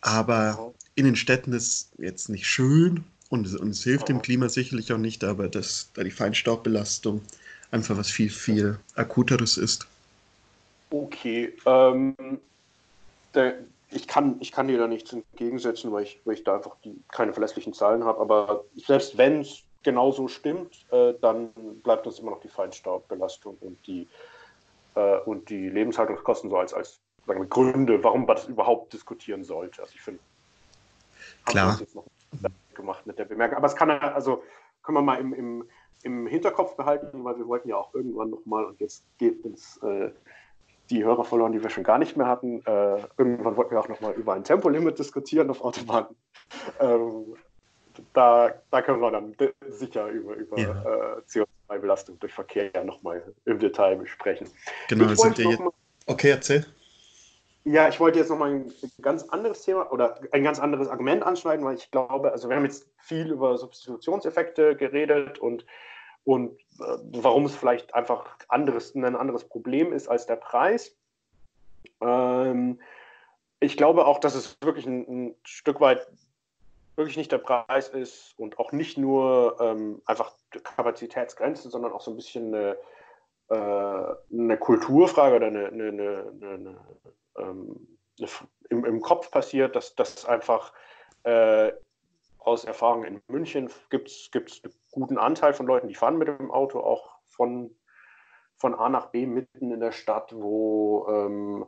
aber 0.00 0.72
in 0.94 1.04
den 1.04 1.16
Städten 1.16 1.52
ist 1.52 1.90
jetzt 1.98 2.28
nicht 2.28 2.46
schön 2.46 3.04
und, 3.28 3.54
und 3.54 3.70
es 3.70 3.82
hilft 3.82 4.08
dem 4.08 4.20
Klima 4.20 4.48
sicherlich 4.48 4.92
auch 4.92 4.98
nicht, 4.98 5.24
aber 5.24 5.48
dass 5.48 5.90
da 5.94 6.02
die 6.02 6.10
Feinstaubbelastung 6.10 7.22
einfach 7.70 7.96
was 7.96 8.10
viel, 8.10 8.30
viel 8.30 8.78
akuteres 8.94 9.56
ist. 9.56 9.86
Okay, 10.90 11.54
ähm, 11.64 12.14
der, 13.34 13.54
ich 13.92 14.08
kann, 14.08 14.36
ich 14.40 14.52
kann 14.52 14.68
dir 14.68 14.78
da 14.78 14.86
nichts 14.86 15.12
entgegensetzen, 15.12 15.92
weil 15.92 16.04
ich, 16.04 16.20
weil 16.24 16.34
ich 16.34 16.44
da 16.44 16.56
einfach 16.56 16.76
die, 16.84 17.02
keine 17.10 17.32
verlässlichen 17.32 17.72
Zahlen 17.72 18.04
habe. 18.04 18.20
Aber 18.20 18.64
selbst 18.74 19.18
wenn 19.18 19.40
es 19.40 19.62
genauso 19.82 20.28
stimmt, 20.28 20.86
äh, 20.90 21.14
dann 21.20 21.52
bleibt 21.82 22.06
uns 22.06 22.18
immer 22.18 22.30
noch 22.30 22.40
die 22.40 22.48
Feinstaubbelastung 22.48 23.56
und 23.60 23.86
die, 23.86 24.08
äh, 24.94 25.18
und 25.18 25.48
die 25.48 25.68
Lebenshaltungskosten 25.68 26.50
so 26.50 26.56
als, 26.56 26.72
als 26.72 27.00
sagen 27.26 27.40
wir, 27.40 27.46
Gründe, 27.46 28.02
warum 28.02 28.26
man 28.26 28.36
das 28.36 28.46
überhaupt 28.46 28.92
diskutieren 28.92 29.44
sollte. 29.44 29.82
Also 29.82 29.92
ich 29.94 30.00
finde, 30.00 30.20
klar 31.44 31.76
jetzt 31.78 31.94
noch 31.94 32.04
gemacht 32.74 33.06
mit 33.06 33.18
der 33.18 33.24
Bemerkung. 33.24 33.58
Aber 33.58 33.66
es 33.66 33.76
kann 33.76 33.90
also 33.90 34.42
können 34.82 34.98
wir 34.98 35.02
mal 35.02 35.20
im, 35.20 35.32
im, 35.34 35.68
im 36.02 36.26
Hinterkopf 36.26 36.76
behalten, 36.76 37.24
weil 37.24 37.36
wir 37.38 37.46
wollten 37.46 37.68
ja 37.68 37.76
auch 37.76 37.94
irgendwann 37.94 38.30
nochmal 38.30 38.64
und 38.64 38.80
jetzt 38.80 39.04
geht 39.18 39.44
uns 39.44 39.78
äh, 39.82 40.10
die 40.90 41.04
Hörer 41.04 41.24
verloren, 41.24 41.52
die 41.52 41.62
wir 41.62 41.70
schon 41.70 41.84
gar 41.84 41.98
nicht 41.98 42.16
mehr 42.16 42.26
hatten. 42.26 42.60
Äh, 42.66 42.98
irgendwann 43.16 43.56
wollten 43.56 43.72
wir 43.72 43.80
auch 43.80 43.88
nochmal 43.88 44.12
über 44.14 44.34
ein 44.34 44.44
Tempolimit 44.44 44.98
diskutieren 44.98 45.50
auf 45.50 45.62
Autobahnen. 45.62 46.08
Ähm, 46.80 47.34
da, 48.12 48.52
da 48.70 48.82
können 48.82 49.00
wir 49.00 49.10
dann 49.10 49.34
sicher 49.68 50.08
über, 50.08 50.34
über 50.34 50.58
ja. 50.58 50.70
äh, 50.70 51.20
CO2-Belastung 51.28 52.18
durch 52.18 52.32
Verkehr 52.32 52.70
ja 52.74 52.84
nochmal 52.84 53.22
im 53.44 53.58
Detail 53.58 53.96
besprechen. 53.96 54.48
Genau, 54.88 55.14
sind 55.14 55.38
wir 55.38 55.50
jetzt. 55.50 55.60
Mal, 55.60 55.72
okay, 56.06 56.30
erzähl. 56.30 56.66
Ja, 57.64 57.88
ich 57.88 58.00
wollte 58.00 58.18
jetzt 58.18 58.28
nochmal 58.28 58.50
ein 58.50 58.72
ganz 59.00 59.22
anderes 59.24 59.62
Thema 59.62 59.92
oder 59.92 60.18
ein 60.32 60.42
ganz 60.42 60.58
anderes 60.58 60.88
Argument 60.88 61.22
anschneiden, 61.22 61.64
weil 61.64 61.76
ich 61.76 61.90
glaube, 61.92 62.32
also 62.32 62.48
wir 62.48 62.56
haben 62.56 62.64
jetzt 62.64 62.88
viel 62.98 63.30
über 63.30 63.56
Substitutionseffekte 63.56 64.74
geredet 64.74 65.38
und 65.38 65.64
und 66.24 66.58
äh, 66.80 66.96
warum 67.22 67.46
es 67.46 67.56
vielleicht 67.56 67.94
einfach 67.94 68.36
anderes, 68.48 68.94
ein 68.94 69.16
anderes 69.16 69.44
Problem 69.44 69.92
ist 69.92 70.08
als 70.08 70.26
der 70.26 70.36
Preis. 70.36 70.96
Ähm, 72.00 72.80
ich 73.60 73.76
glaube 73.76 74.06
auch, 74.06 74.18
dass 74.18 74.34
es 74.34 74.56
wirklich 74.60 74.86
ein, 74.86 75.06
ein, 75.08 75.34
Stück 75.44 75.80
weit 75.80 76.06
wirklich 76.96 77.16
nicht 77.16 77.32
der 77.32 77.38
Preis 77.38 77.88
ist 77.88 78.34
und 78.36 78.58
auch 78.58 78.72
nicht 78.72 78.98
nur 78.98 79.56
ähm, 79.60 80.02
einfach 80.04 80.34
Kapazitätsgrenze, 80.50 81.70
sondern 81.70 81.92
auch 81.92 82.02
so 82.02 82.10
ein 82.10 82.16
bisschen 82.16 82.54
eine, 82.54 82.76
äh, 83.48 84.14
eine 84.32 84.58
Kulturfrage 84.58 85.36
oder 85.36 85.46
eine, 85.46 85.68
eine, 85.68 86.32
eine 86.42 86.76
ähm, 87.38 87.88
im, 88.68 88.84
im, 88.84 89.00
Kopf 89.00 89.30
passiert, 89.30 89.74
dass 89.74 89.94
das 89.94 90.24
einfach 90.26 90.72
äh, 91.24 91.72
aus 92.44 92.64
Erfahrung 92.64 93.04
in 93.04 93.22
München 93.28 93.70
gibt 93.90 94.08
es 94.08 94.30
einen 94.34 94.74
guten 94.90 95.18
Anteil 95.18 95.54
von 95.54 95.66
Leuten, 95.66 95.88
die 95.88 95.94
fahren 95.94 96.18
mit 96.18 96.28
dem 96.28 96.50
Auto 96.50 96.80
auch 96.80 97.18
von, 97.26 97.74
von 98.56 98.74
A 98.74 98.88
nach 98.88 99.06
B 99.06 99.26
mitten 99.26 99.70
in 99.70 99.80
der 99.80 99.92
Stadt, 99.92 100.32
wo, 100.34 101.06
ähm, 101.08 101.66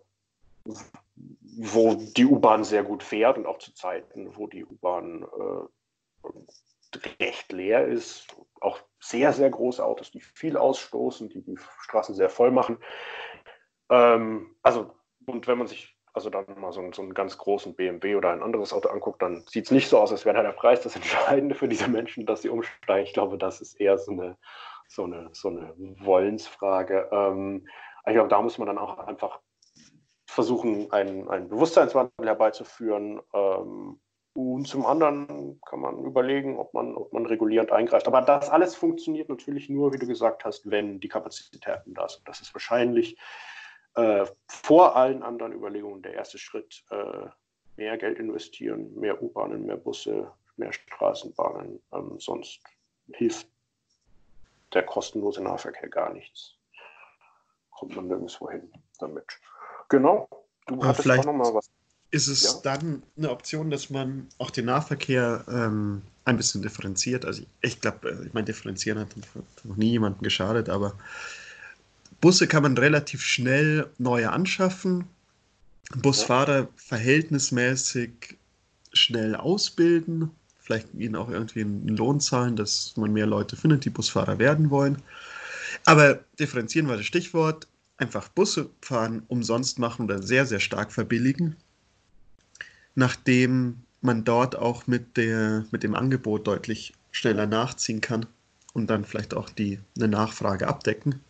wo 1.57 1.95
die 1.95 2.26
U-Bahn 2.26 2.64
sehr 2.64 2.83
gut 2.83 3.02
fährt 3.02 3.38
und 3.38 3.47
auch 3.47 3.59
zu 3.59 3.75
Zeiten, 3.75 4.37
wo 4.37 4.47
die 4.47 4.64
U-Bahn 4.64 5.23
äh, 5.23 6.99
recht 7.21 7.52
leer 7.52 7.87
ist. 7.87 8.26
Auch 8.61 8.81
sehr, 9.00 9.33
sehr 9.33 9.50
große 9.50 9.85
Autos, 9.85 10.11
die 10.11 10.21
viel 10.21 10.57
ausstoßen, 10.57 11.28
die 11.28 11.43
die 11.43 11.59
Straßen 11.83 12.14
sehr 12.14 12.31
voll 12.31 12.50
machen. 12.50 12.78
Ähm, 13.90 14.57
also, 14.62 14.95
und 15.26 15.47
wenn 15.47 15.59
man 15.59 15.66
sich 15.66 15.93
also 16.14 16.30
dann 16.30 16.47
mal 16.59 16.73
so, 16.73 16.83
so, 16.92 17.02
einen 17.02 17.12
ganz 17.12 17.37
großen 17.37 17.75
BMW 17.75 18.14
oder 18.14 18.30
ein 18.30 18.42
anderes 18.42 18.73
Auto 18.73 18.88
anguckt, 18.88 19.21
dann 19.21 19.44
sieht 19.49 19.66
es 19.66 19.71
nicht 19.73 19.88
so 19.88 19.99
aus, 19.99 20.12
als 20.12 20.25
wäre 20.25 20.42
der 20.42 20.52
Preis 20.52 20.80
das 20.80 20.97
Entscheidende 20.97 21.54
für 21.54 21.68
diese 21.68 21.88
Menschen, 21.88 22.25
dass 22.25 22.42
sie 22.42 22.49
umsteigen. 22.49 23.06
Ich 23.06 23.12
glaube, 23.12 23.37
das 23.37 23.61
ist 23.61 23.80
eher 23.80 23.99
so 23.99 24.12
eine, 24.12 24.37
so 24.88 25.04
eine, 25.04 25.28
so 25.33 25.49
eine 25.49 25.75
Wollensfrage. 25.76 27.09
Ähm, 27.12 27.66
ich 28.06 28.12
glaube, 28.12 28.28
da 28.28 28.40
muss 28.40 28.59
man 28.59 28.68
dann 28.68 28.78
auch 28.78 28.99
einfach 28.99 29.40
versuchen, 30.26 30.90
einen, 30.92 31.28
einen 31.28 31.49
Bewusstseinswandel 31.49 32.26
herbeizuführen. 32.26 33.21
Ähm, 33.33 34.00
und 34.35 34.66
zum 34.66 34.85
anderen 34.85 35.61
kann 35.64 35.80
man 35.80 36.04
überlegen, 36.04 36.59
ob 36.59 36.75
man, 36.75 36.97
ob 36.97 37.12
man 37.12 37.25
regulierend 37.26 37.71
eingreift. 37.71 38.09
Aber 38.09 38.21
das 38.21 38.50
alles 38.50 38.75
funktioniert 38.75 39.28
natürlich 39.28 39.68
nur, 39.68 39.92
wie 39.92 39.99
du 39.99 40.06
gesagt 40.06 40.44
hast, 40.44 40.68
wenn 40.71 40.99
die 40.99 41.09
Kapazitäten 41.09 41.94
da 41.94 42.09
sind. 42.09 42.26
Das 42.28 42.40
ist 42.40 42.52
wahrscheinlich 42.52 43.16
äh, 43.94 44.26
vor 44.48 44.96
allen 44.96 45.22
anderen 45.22 45.52
Überlegungen 45.52 46.02
der 46.02 46.14
erste 46.14 46.38
Schritt. 46.38 46.84
Äh, 46.90 47.28
mehr 47.76 47.96
Geld 47.98 48.18
investieren, 48.18 48.94
mehr 48.94 49.20
U-Bahnen, 49.20 49.66
mehr 49.66 49.76
Busse, 49.76 50.30
mehr 50.56 50.72
Straßenbahnen. 50.72 51.80
Ähm, 51.92 52.16
sonst 52.18 52.60
hilft 53.12 53.48
der 54.72 54.84
kostenlose 54.84 55.42
Nahverkehr 55.42 55.88
gar 55.88 56.12
nichts. 56.12 56.54
Kommt 57.70 57.96
man 57.96 58.06
nirgendwo 58.06 58.50
hin 58.50 58.72
damit. 58.98 59.26
Genau. 59.88 60.28
Du 60.66 60.74
Aber 60.74 60.88
hattest 60.88 61.10
auch 61.10 61.24
noch 61.24 61.32
mal 61.32 61.54
was 61.54 61.70
ist 62.14 62.28
es 62.28 62.44
ja. 62.44 62.60
dann 62.62 63.02
eine 63.16 63.30
Option, 63.30 63.70
dass 63.70 63.90
man 63.90 64.28
auch 64.38 64.50
den 64.50 64.66
Nahverkehr 64.66 65.44
ähm, 65.48 66.02
ein 66.24 66.36
bisschen 66.36 66.62
differenziert. 66.62 67.24
Also 67.24 67.42
ich, 67.42 67.48
ich 67.60 67.80
glaube, 67.80 68.08
äh, 68.08 68.26
ich 68.26 68.32
meine, 68.32 68.44
differenzieren 68.44 69.00
hat 69.00 69.08
noch 69.64 69.76
nie 69.76 69.90
jemandem 69.90 70.22
geschadet, 70.22 70.68
aber 70.68 70.96
Busse 72.25 72.47
kann 72.47 72.62
man 72.62 72.78
relativ 72.78 73.23
schnell 73.23 73.90
neue 73.99 74.33
anschaffen, 74.33 75.04
Busfahrer 75.97 76.69
verhältnismäßig 76.76 78.38
schnell 78.95 79.35
ausbilden, 79.37 80.31
vielleicht 80.59 80.95
ihnen 80.95 81.16
auch 81.16 81.28
irgendwie 81.28 81.61
einen 81.61 81.88
Lohn 81.88 82.21
zahlen, 82.21 82.57
dass 82.57 82.97
man 82.97 83.12
mehr 83.12 83.26
Leute 83.26 83.57
findet, 83.57 83.85
die 83.85 83.90
Busfahrer 83.90 84.38
werden 84.38 84.71
wollen. 84.71 85.02
Aber 85.85 86.21
differenzieren 86.38 86.88
war 86.88 86.97
das 86.97 87.04
Stichwort. 87.04 87.69
Einfach 87.99 88.28
Busse 88.28 88.71
fahren 88.81 89.23
umsonst 89.28 89.78
machen 89.78 90.07
oder 90.07 90.23
sehr, 90.23 90.47
sehr 90.47 90.61
stark 90.61 90.93
verbilligen 90.93 91.57
nachdem 92.95 93.83
man 94.00 94.25
dort 94.25 94.57
auch 94.57 94.87
mit, 94.87 95.16
der, 95.16 95.66
mit 95.71 95.83
dem 95.83 95.95
Angebot 95.95 96.47
deutlich 96.47 96.95
schneller 97.11 97.47
nachziehen 97.47 98.00
kann 98.00 98.26
und 98.73 98.88
dann 98.88 99.04
vielleicht 99.04 99.35
auch 99.35 99.50
die, 99.50 99.81
eine 99.97 100.09
Nachfrage 100.09 100.69
abdecken. 100.69 101.21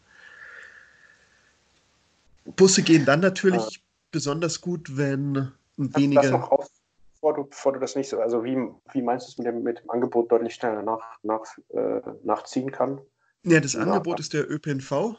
Busse 2.45 2.83
gehen 2.83 3.05
dann 3.05 3.21
natürlich 3.21 3.63
ja. 3.63 3.81
besonders 4.11 4.61
gut, 4.61 4.97
wenn 4.97 5.53
weniger. 5.77 6.23
Das 6.23 6.31
noch 6.31 6.51
auf, 6.51 6.69
bevor 7.15 7.35
du, 7.35 7.45
bevor 7.45 7.73
du 7.73 7.81
das 7.81 7.97
nicht 7.97 8.09
so, 8.09 8.21
also 8.21 8.45
wie, 8.45 8.57
wie 8.93 9.03
meinst 9.03 9.27
du 9.27 9.31
es 9.33 9.39
mit 9.39 9.47
dem, 9.47 9.63
mit 9.63 9.81
dem 9.81 9.91
Angebot 9.91 10.31
deutlich 10.31 10.55
schneller 10.55 10.83
nach, 10.83 11.19
nach, 11.23 11.43
äh, 11.71 12.01
nachziehen 12.23 12.71
kann? 12.71 13.01
Ja, 13.45 13.61
das 13.61 13.77
Angebot 13.77 14.21
ist 14.21 14.33
der 14.33 14.51
ÖPNV. 14.51 15.17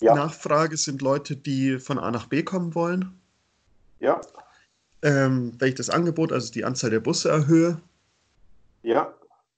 Ja. 0.00 0.14
Nachfrage 0.14 0.76
sind 0.76 1.00
Leute, 1.00 1.36
die 1.36 1.78
von 1.78 1.98
A 1.98 2.10
nach 2.10 2.26
B 2.26 2.42
kommen 2.42 2.74
wollen. 2.74 3.18
Ja 4.00 4.20
ähm, 5.02 5.52
wenn 5.58 5.68
ich 5.68 5.74
das 5.74 5.90
Angebot, 5.90 6.32
also 6.32 6.52
die 6.52 6.64
Anzahl 6.64 6.90
der 6.90 7.00
Busse 7.00 7.28
erhöhe. 7.28 7.80
Ja. 8.82 9.12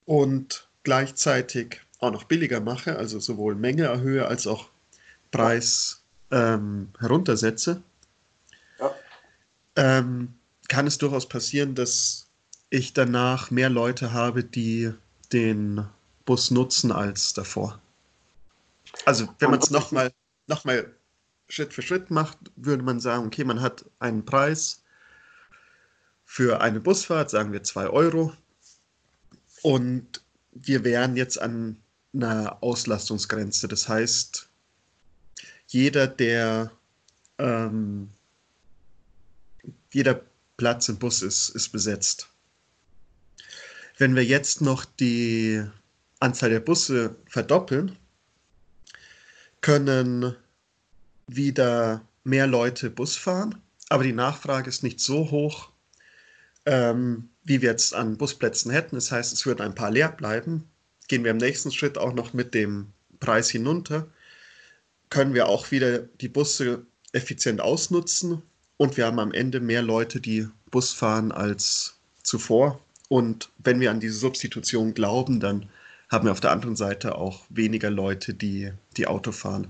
Und 0.05 0.69
gleichzeitig 0.83 1.81
auch 1.99 2.11
noch 2.11 2.25
billiger 2.25 2.59
mache, 2.59 2.97
also 2.97 3.19
sowohl 3.19 3.55
Menge 3.55 3.83
erhöhe 3.83 4.27
als 4.27 4.47
auch 4.47 4.69
Preis 5.31 6.03
ähm, 6.31 6.89
heruntersetze, 6.99 7.81
ja. 8.79 8.91
ähm, 9.75 10.33
kann 10.67 10.87
es 10.87 10.97
durchaus 10.97 11.27
passieren, 11.27 11.75
dass 11.75 12.27
ich 12.69 12.93
danach 12.93 13.51
mehr 13.51 13.69
Leute 13.69 14.13
habe, 14.13 14.43
die 14.43 14.93
den 15.31 15.85
Bus 16.25 16.51
nutzen 16.51 16.91
als 16.91 17.33
davor. 17.33 17.79
Also 19.05 19.27
wenn 19.39 19.51
man 19.51 19.59
es 19.59 19.69
nochmal 19.69 20.11
noch 20.47 20.65
mal 20.65 20.91
Schritt 21.49 21.73
für 21.73 21.81
Schritt 21.81 22.09
macht, 22.11 22.37
würde 22.55 22.83
man 22.83 22.99
sagen, 22.99 23.27
okay, 23.27 23.43
man 23.43 23.61
hat 23.61 23.85
einen 23.99 24.25
Preis, 24.25 24.83
für 26.25 26.59
eine 26.59 26.81
Busfahrt, 26.81 27.29
sagen 27.29 27.53
wir 27.53 27.63
2 27.63 27.87
Euro. 27.87 28.33
Und 29.61 30.21
wir 30.51 30.83
wären 30.83 31.15
jetzt 31.15 31.39
an 31.39 31.77
einer 32.13 32.57
Auslastungsgrenze. 32.61 33.67
Das 33.67 33.87
heißt, 33.87 34.49
jeder, 35.67 36.07
der 36.07 36.71
ähm, 37.37 38.09
jeder 39.91 40.21
Platz 40.57 40.89
im 40.89 40.97
Bus 40.97 41.21
ist, 41.21 41.49
ist 41.49 41.69
besetzt. 41.69 42.29
Wenn 43.97 44.15
wir 44.15 44.25
jetzt 44.25 44.61
noch 44.61 44.85
die 44.85 45.63
Anzahl 46.19 46.49
der 46.49 46.59
Busse 46.59 47.15
verdoppeln, 47.27 47.95
können 49.61 50.35
wieder 51.27 52.05
mehr 52.23 52.47
Leute 52.47 52.89
Bus 52.89 53.15
fahren, 53.15 53.61
aber 53.89 54.03
die 54.03 54.13
Nachfrage 54.13 54.69
ist 54.69 54.83
nicht 54.83 54.99
so 54.99 55.31
hoch, 55.31 55.69
ähm, 56.65 57.29
wie 57.43 57.61
wir 57.61 57.69
jetzt 57.69 57.93
an 57.93 58.17
Busplätzen 58.17 58.71
hätten. 58.71 58.95
Das 58.95 59.11
heißt, 59.11 59.31
es 59.31 59.45
würden 59.45 59.61
ein 59.61 59.75
paar 59.75 59.91
leer 59.91 60.09
bleiben. 60.09 60.67
Gehen 61.07 61.23
wir 61.23 61.31
im 61.31 61.37
nächsten 61.37 61.71
Schritt 61.71 61.97
auch 61.97 62.13
noch 62.13 62.33
mit 62.33 62.53
dem 62.53 62.87
Preis 63.19 63.49
hinunter, 63.49 64.09
können 65.09 65.33
wir 65.33 65.47
auch 65.47 65.71
wieder 65.71 65.99
die 65.99 66.29
Busse 66.29 66.85
effizient 67.13 67.61
ausnutzen 67.61 68.41
und 68.77 68.97
wir 68.97 69.05
haben 69.05 69.19
am 69.19 69.31
Ende 69.31 69.59
mehr 69.59 69.81
Leute, 69.81 70.19
die 70.19 70.47
Bus 70.71 70.91
fahren 70.91 71.31
als 71.31 71.95
zuvor. 72.23 72.79
Und 73.07 73.49
wenn 73.59 73.79
wir 73.79 73.91
an 73.91 73.99
diese 73.99 74.17
Substitution 74.17 74.93
glauben, 74.93 75.39
dann 75.39 75.69
haben 76.09 76.25
wir 76.25 76.31
auf 76.31 76.41
der 76.41 76.51
anderen 76.51 76.75
Seite 76.75 77.15
auch 77.15 77.45
weniger 77.49 77.89
Leute, 77.89 78.33
die, 78.33 78.71
die 78.97 79.07
Auto 79.07 79.31
fahren. 79.31 79.67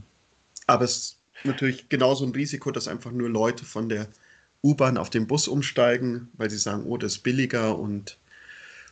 Aber 0.67 0.85
es 0.85 0.97
ist 0.97 1.17
natürlich 1.43 1.89
genauso 1.89 2.25
ein 2.25 2.31
Risiko, 2.31 2.71
dass 2.71 2.87
einfach 2.87 3.11
nur 3.11 3.29
Leute 3.29 3.65
von 3.65 3.89
der 3.89 4.07
U-Bahn 4.63 4.97
auf 4.97 5.09
den 5.09 5.27
Bus 5.27 5.47
umsteigen, 5.47 6.29
weil 6.33 6.49
sie 6.49 6.57
sagen, 6.57 6.85
oh, 6.85 6.97
das 6.97 7.17
ist 7.17 7.23
billiger 7.23 7.77
und 7.77 8.17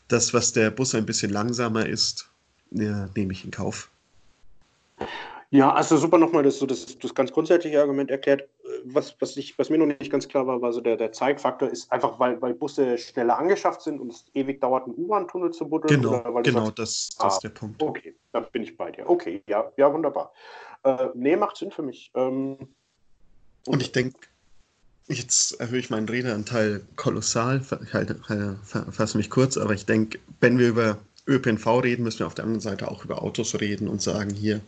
das, 0.08 0.34
was 0.34 0.54
der 0.54 0.70
Bus 0.70 0.94
ein 0.94 1.06
bisschen 1.06 1.32
langsamer 1.32 1.88
ist, 1.88 2.30
ja, 2.72 3.10
nehme 3.16 3.34
ich 3.34 3.44
in 3.44 3.52
Kauf. 3.52 3.90
Ja, 5.54 5.72
also 5.72 5.98
super 5.98 6.18
nochmal 6.18 6.42
das, 6.42 6.58
so 6.58 6.66
das, 6.66 6.98
das 6.98 7.14
ganz 7.14 7.32
grundsätzliche 7.32 7.80
Argument 7.80 8.10
erklärt. 8.10 8.50
Was, 8.86 9.16
was, 9.20 9.38
ich, 9.38 9.56
was 9.60 9.70
mir 9.70 9.78
noch 9.78 9.86
nicht 9.86 10.12
ganz 10.12 10.28
klar 10.28 10.48
war, 10.48 10.60
war 10.64 10.74
so 10.74 10.82
der, 10.82 10.98
der 10.98 11.12
Zeitfaktor 11.12 11.70
ist 11.70 11.92
einfach, 11.92 12.20
weil, 12.20 12.42
weil 12.42 12.56
Busse 12.56 12.98
schneller 12.98 13.38
angeschafft 13.38 13.84
sind 13.84 14.02
und 14.02 14.12
es 14.12 14.26
ewig 14.34 14.60
dauert, 14.62 14.86
einen 14.86 14.96
U-Bahn-Tunnel 14.96 15.52
zu 15.52 15.70
buddeln. 15.70 16.02
Genau, 16.02 16.42
genau 16.42 16.66
sagst, 16.66 16.80
das, 16.80 17.10
das 17.10 17.20
ah, 17.20 17.28
ist 17.28 17.40
der 17.42 17.50
Punkt. 17.50 17.84
Okay, 17.84 18.16
da 18.32 18.40
bin 18.40 18.64
ich 18.64 18.76
bei 18.76 18.90
dir. 18.90 19.08
Okay, 19.08 19.44
ja, 19.48 19.72
ja 19.78 19.94
wunderbar. 19.94 20.34
Äh, 20.82 21.10
nee, 21.14 21.36
macht 21.36 21.58
Sinn 21.58 21.70
für 21.70 21.84
mich. 21.84 22.12
Ähm, 22.16 22.58
und 23.68 23.80
ich 23.80 23.92
denke, 23.92 24.18
Jetzt 25.08 25.60
erhöhe 25.60 25.80
ich 25.80 25.90
meinen 25.90 26.08
Redeanteil 26.08 26.82
kolossal, 26.96 27.62
ich 27.84 27.94
halte, 27.94 28.16
fasse 28.64 29.18
mich 29.18 29.30
kurz, 29.30 29.58
aber 29.58 29.74
ich 29.74 29.86
denke, 29.86 30.18
wenn 30.40 30.58
wir 30.58 30.70
über 30.70 30.98
ÖPNV 31.28 31.84
reden, 31.84 32.04
müssen 32.04 32.20
wir 32.20 32.28
auf 32.28 32.36
der 32.36 32.46
anderen 32.46 32.62
Seite 32.62 32.90
auch 32.90 33.04
über 33.04 33.22
Autos 33.22 33.60
reden 33.60 33.90
und 33.90 34.02
sagen, 34.02 34.30
hier, 34.30 34.62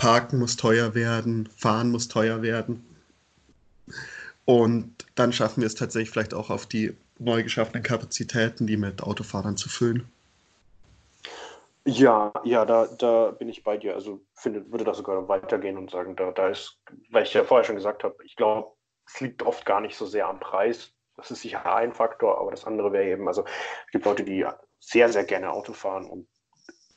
Parken 0.00 0.38
muss 0.38 0.56
teuer 0.56 0.94
werden, 0.94 1.46
Fahren 1.58 1.90
muss 1.90 2.08
teuer 2.08 2.40
werden. 2.40 2.86
Und 4.46 5.06
dann 5.14 5.30
schaffen 5.30 5.60
wir 5.60 5.66
es 5.66 5.74
tatsächlich 5.74 6.08
vielleicht 6.08 6.32
auch 6.32 6.48
auf 6.48 6.64
die 6.64 6.96
neu 7.18 7.42
geschaffenen 7.42 7.82
Kapazitäten, 7.82 8.66
die 8.66 8.78
mit 8.78 9.02
Autofahrern 9.02 9.58
zu 9.58 9.68
füllen. 9.68 10.10
Ja, 11.84 12.32
ja, 12.44 12.64
da, 12.64 12.86
da 12.86 13.32
bin 13.32 13.50
ich 13.50 13.62
bei 13.62 13.76
dir. 13.76 13.94
Also 13.94 14.22
finde, 14.32 14.72
würde 14.72 14.84
das 14.84 14.96
sogar 14.96 15.28
weitergehen 15.28 15.76
und 15.76 15.90
sagen, 15.90 16.16
da, 16.16 16.30
da 16.30 16.48
ist, 16.48 16.78
weil 17.10 17.24
ich 17.24 17.34
ja 17.34 17.44
vorher 17.44 17.64
schon 17.64 17.76
gesagt 17.76 18.02
habe, 18.02 18.16
ich 18.24 18.36
glaube, 18.36 18.72
es 19.06 19.20
liegt 19.20 19.42
oft 19.42 19.66
gar 19.66 19.82
nicht 19.82 19.98
so 19.98 20.06
sehr 20.06 20.28
am 20.28 20.40
Preis. 20.40 20.94
Das 21.16 21.30
ist 21.30 21.42
sicher 21.42 21.74
ein 21.74 21.92
Faktor, 21.92 22.40
aber 22.40 22.50
das 22.52 22.64
andere 22.64 22.90
wäre 22.94 23.04
eben, 23.04 23.28
also 23.28 23.44
es 23.84 23.92
gibt 23.92 24.06
Leute, 24.06 24.24
die 24.24 24.46
sehr, 24.78 25.10
sehr 25.10 25.24
gerne 25.24 25.50
Auto 25.50 25.74
fahren 25.74 26.06
und 26.06 26.26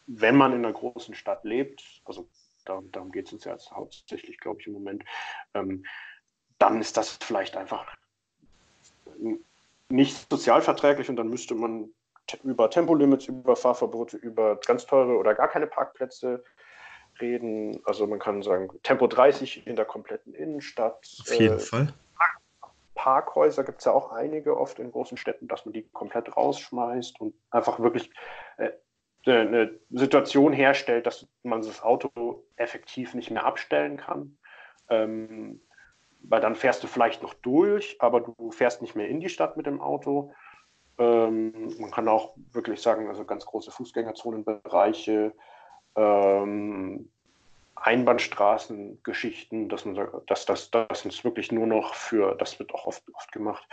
wenn 0.07 0.35
man 0.37 0.53
in 0.53 0.63
einer 0.63 0.73
großen 0.73 1.15
Stadt 1.15 1.43
lebt, 1.43 1.83
also 2.05 2.29
darum, 2.65 2.91
darum 2.91 3.11
geht 3.11 3.27
es 3.27 3.33
uns 3.33 3.43
ja 3.45 3.57
hauptsächlich, 3.71 4.37
glaube 4.39 4.61
ich, 4.61 4.67
im 4.67 4.73
Moment, 4.73 5.03
ähm, 5.53 5.85
dann 6.59 6.79
ist 6.81 6.97
das 6.97 7.17
vielleicht 7.21 7.57
einfach 7.57 7.95
nicht 9.89 10.29
sozialverträglich 10.29 11.09
und 11.09 11.15
dann 11.15 11.29
müsste 11.29 11.55
man 11.55 11.89
über 12.43 12.69
Tempolimits, 12.69 13.25
über 13.27 13.55
Fahrverbote, 13.55 14.17
über 14.17 14.55
ganz 14.55 14.85
teure 14.85 15.17
oder 15.17 15.35
gar 15.35 15.49
keine 15.49 15.67
Parkplätze 15.67 16.43
reden. 17.19 17.79
Also 17.85 18.07
man 18.07 18.19
kann 18.19 18.41
sagen, 18.41 18.69
Tempo 18.81 19.07
30 19.07 19.67
in 19.67 19.75
der 19.75 19.85
kompletten 19.85 20.33
Innenstadt. 20.33 21.07
Auf 21.21 21.39
jeden 21.39 21.57
äh, 21.57 21.59
Fall. 21.59 21.93
Parkhäuser 22.95 23.63
gibt 23.63 23.79
es 23.79 23.85
ja 23.85 23.91
auch 23.91 24.11
einige 24.11 24.57
oft 24.57 24.79
in 24.79 24.91
großen 24.91 25.17
Städten, 25.17 25.47
dass 25.47 25.65
man 25.65 25.73
die 25.73 25.83
komplett 25.89 26.35
rausschmeißt 26.37 27.19
und 27.19 27.35
einfach 27.51 27.79
wirklich 27.79 28.09
äh, 28.57 28.69
eine 29.25 29.79
Situation 29.89 30.53
herstellt, 30.53 31.05
dass 31.05 31.27
man 31.43 31.61
das 31.61 31.81
Auto 31.81 32.43
effektiv 32.55 33.13
nicht 33.13 33.31
mehr 33.31 33.45
abstellen 33.45 33.97
kann. 33.97 34.37
Ähm, 34.89 35.61
weil 36.23 36.41
dann 36.41 36.55
fährst 36.55 36.83
du 36.83 36.87
vielleicht 36.87 37.21
noch 37.21 37.33
durch, 37.33 37.97
aber 37.99 38.21
du 38.21 38.51
fährst 38.51 38.81
nicht 38.81 38.95
mehr 38.95 39.07
in 39.07 39.19
die 39.19 39.29
Stadt 39.29 39.57
mit 39.57 39.65
dem 39.65 39.81
Auto. 39.81 40.33
Ähm, 40.97 41.73
man 41.79 41.91
kann 41.91 42.07
auch 42.07 42.35
wirklich 42.51 42.81
sagen, 42.81 43.07
also 43.07 43.25
ganz 43.25 43.45
große 43.45 43.71
Fußgängerzonenbereiche, 43.71 45.33
ähm, 45.95 47.11
Einbahnstraßengeschichten, 47.83 49.67
dass 49.67 49.83
man 49.83 49.95
sagt, 49.95 50.31
dass 50.31 50.45
das, 50.45 50.71
das 50.71 51.05
ist 51.05 51.25
wirklich 51.25 51.51
nur 51.51 51.67
noch 51.67 51.95
für, 51.95 52.35
das 52.35 52.57
wird 52.57 52.73
auch 52.73 52.87
oft, 52.87 53.03
oft 53.13 53.31
gemacht. 53.33 53.67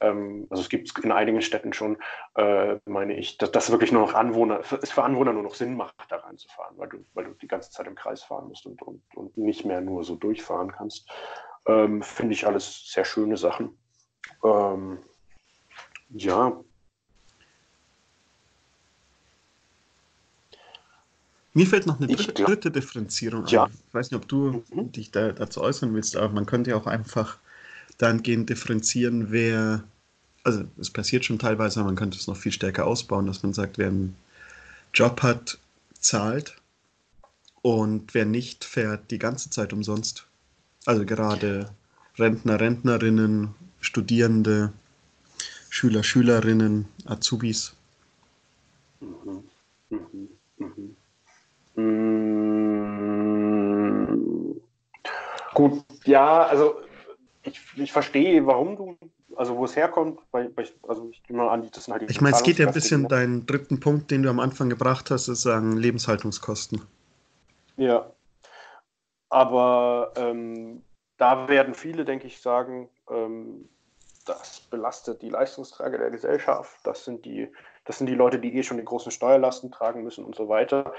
Ähm, 0.00 0.46
also 0.48 0.62
es 0.62 0.68
gibt 0.68 0.88
es 0.88 1.04
in 1.04 1.10
einigen 1.10 1.42
Städten 1.42 1.72
schon, 1.72 1.98
äh, 2.36 2.76
meine 2.86 3.16
ich, 3.16 3.36
dass 3.36 3.50
das 3.50 3.70
wirklich 3.72 3.90
nur 3.90 4.02
noch 4.02 4.14
Anwohner, 4.14 4.60
es 4.60 4.92
für 4.92 5.02
Anwohner 5.02 5.32
nur 5.32 5.42
noch 5.42 5.54
Sinn 5.54 5.76
macht, 5.76 5.96
da 6.08 6.18
reinzufahren, 6.18 6.78
weil 6.78 6.88
du, 6.88 7.04
weil 7.14 7.24
du 7.24 7.32
die 7.34 7.48
ganze 7.48 7.72
Zeit 7.72 7.88
im 7.88 7.96
Kreis 7.96 8.22
fahren 8.22 8.46
musst 8.46 8.64
und, 8.64 8.80
und, 8.82 9.02
und 9.16 9.36
nicht 9.36 9.64
mehr 9.64 9.80
nur 9.80 10.04
so 10.04 10.14
durchfahren 10.14 10.70
kannst. 10.70 11.10
Ähm, 11.66 12.02
Finde 12.02 12.34
ich 12.34 12.46
alles 12.46 12.92
sehr 12.92 13.04
schöne 13.04 13.36
Sachen. 13.36 13.76
Ähm, 14.44 14.98
ja, 16.10 16.64
Mir 21.58 21.66
fällt 21.66 21.86
noch 21.86 21.98
eine 21.98 22.06
dritte, 22.06 22.32
glaub, 22.34 22.46
dritte 22.46 22.70
Differenzierung 22.70 23.44
ja. 23.48 23.64
ein. 23.64 23.72
Ich 23.88 23.92
weiß 23.92 24.12
nicht, 24.12 24.22
ob 24.22 24.28
du 24.28 24.62
mhm. 24.72 24.92
dich 24.92 25.10
da, 25.10 25.32
dazu 25.32 25.60
äußern 25.60 25.92
willst, 25.92 26.16
aber 26.16 26.32
man 26.32 26.46
könnte 26.46 26.70
ja 26.70 26.76
auch 26.76 26.86
einfach 26.86 27.36
dahingehend 27.98 28.48
differenzieren, 28.48 29.32
wer, 29.32 29.82
also 30.44 30.62
es 30.78 30.90
passiert 30.90 31.24
schon 31.24 31.40
teilweise, 31.40 31.80
aber 31.80 31.88
man 31.88 31.96
könnte 31.96 32.16
es 32.16 32.28
noch 32.28 32.36
viel 32.36 32.52
stärker 32.52 32.86
ausbauen, 32.86 33.26
dass 33.26 33.42
man 33.42 33.54
sagt, 33.54 33.76
wer 33.76 33.88
einen 33.88 34.14
Job 34.94 35.20
hat, 35.24 35.58
zahlt 35.98 36.54
und 37.62 38.14
wer 38.14 38.24
nicht, 38.24 38.64
fährt 38.64 39.10
die 39.10 39.18
ganze 39.18 39.50
Zeit 39.50 39.72
umsonst. 39.72 40.28
Also 40.86 41.04
gerade 41.04 41.70
Rentner, 42.16 42.60
Rentnerinnen, 42.60 43.56
Studierende, 43.80 44.72
Schüler, 45.70 46.04
Schülerinnen, 46.04 46.86
Azubis. 47.04 47.72
Mhm. 49.00 49.42
Mhm. 49.90 49.98
Mhm. 50.12 50.37
Mmh, 51.78 52.96
gut, 55.54 55.84
ja, 56.04 56.42
also 56.42 56.80
ich, 57.44 57.60
ich 57.76 57.92
verstehe, 57.92 58.44
warum 58.46 58.74
du, 58.74 58.98
also 59.36 59.56
wo 59.56 59.64
es 59.64 59.76
herkommt, 59.76 60.18
weil, 60.32 60.50
weil 60.56 60.68
also 60.88 61.08
ich 61.10 61.22
nehme 61.28 61.44
mal 61.44 61.50
an, 61.50 61.70
das 61.70 61.84
sind 61.84 61.92
halt 61.92 62.02
die 62.02 62.06
Ich 62.06 62.20
meine, 62.20 62.34
es 62.34 62.42
geht 62.42 62.58
ja 62.58 62.66
ein 62.66 62.74
bisschen 62.74 63.02
ne? 63.02 63.08
deinen 63.08 63.46
dritten 63.46 63.78
Punkt, 63.78 64.10
den 64.10 64.24
du 64.24 64.30
am 64.30 64.40
Anfang 64.40 64.68
gebracht 64.68 65.12
hast, 65.12 65.28
ist 65.28 65.42
sagen 65.42 65.76
Lebenshaltungskosten. 65.76 66.82
Ja. 67.76 68.10
Aber 69.28 70.14
ähm, 70.16 70.82
da 71.16 71.46
werden 71.48 71.74
viele, 71.74 72.04
denke 72.04 72.26
ich, 72.26 72.40
sagen, 72.40 72.88
ähm, 73.08 73.68
das 74.26 74.62
belastet 74.68 75.22
die 75.22 75.30
Leistungsträger 75.30 75.98
der 75.98 76.10
Gesellschaft, 76.10 76.80
das 76.82 77.04
sind 77.04 77.24
die, 77.24 77.46
das 77.84 77.98
sind 77.98 78.08
die 78.08 78.16
Leute, 78.16 78.40
die 78.40 78.56
eh 78.56 78.64
schon 78.64 78.78
die 78.78 78.84
großen 78.84 79.12
Steuerlasten 79.12 79.70
tragen 79.70 80.02
müssen 80.02 80.24
und 80.24 80.34
so 80.34 80.48
weiter. 80.48 80.92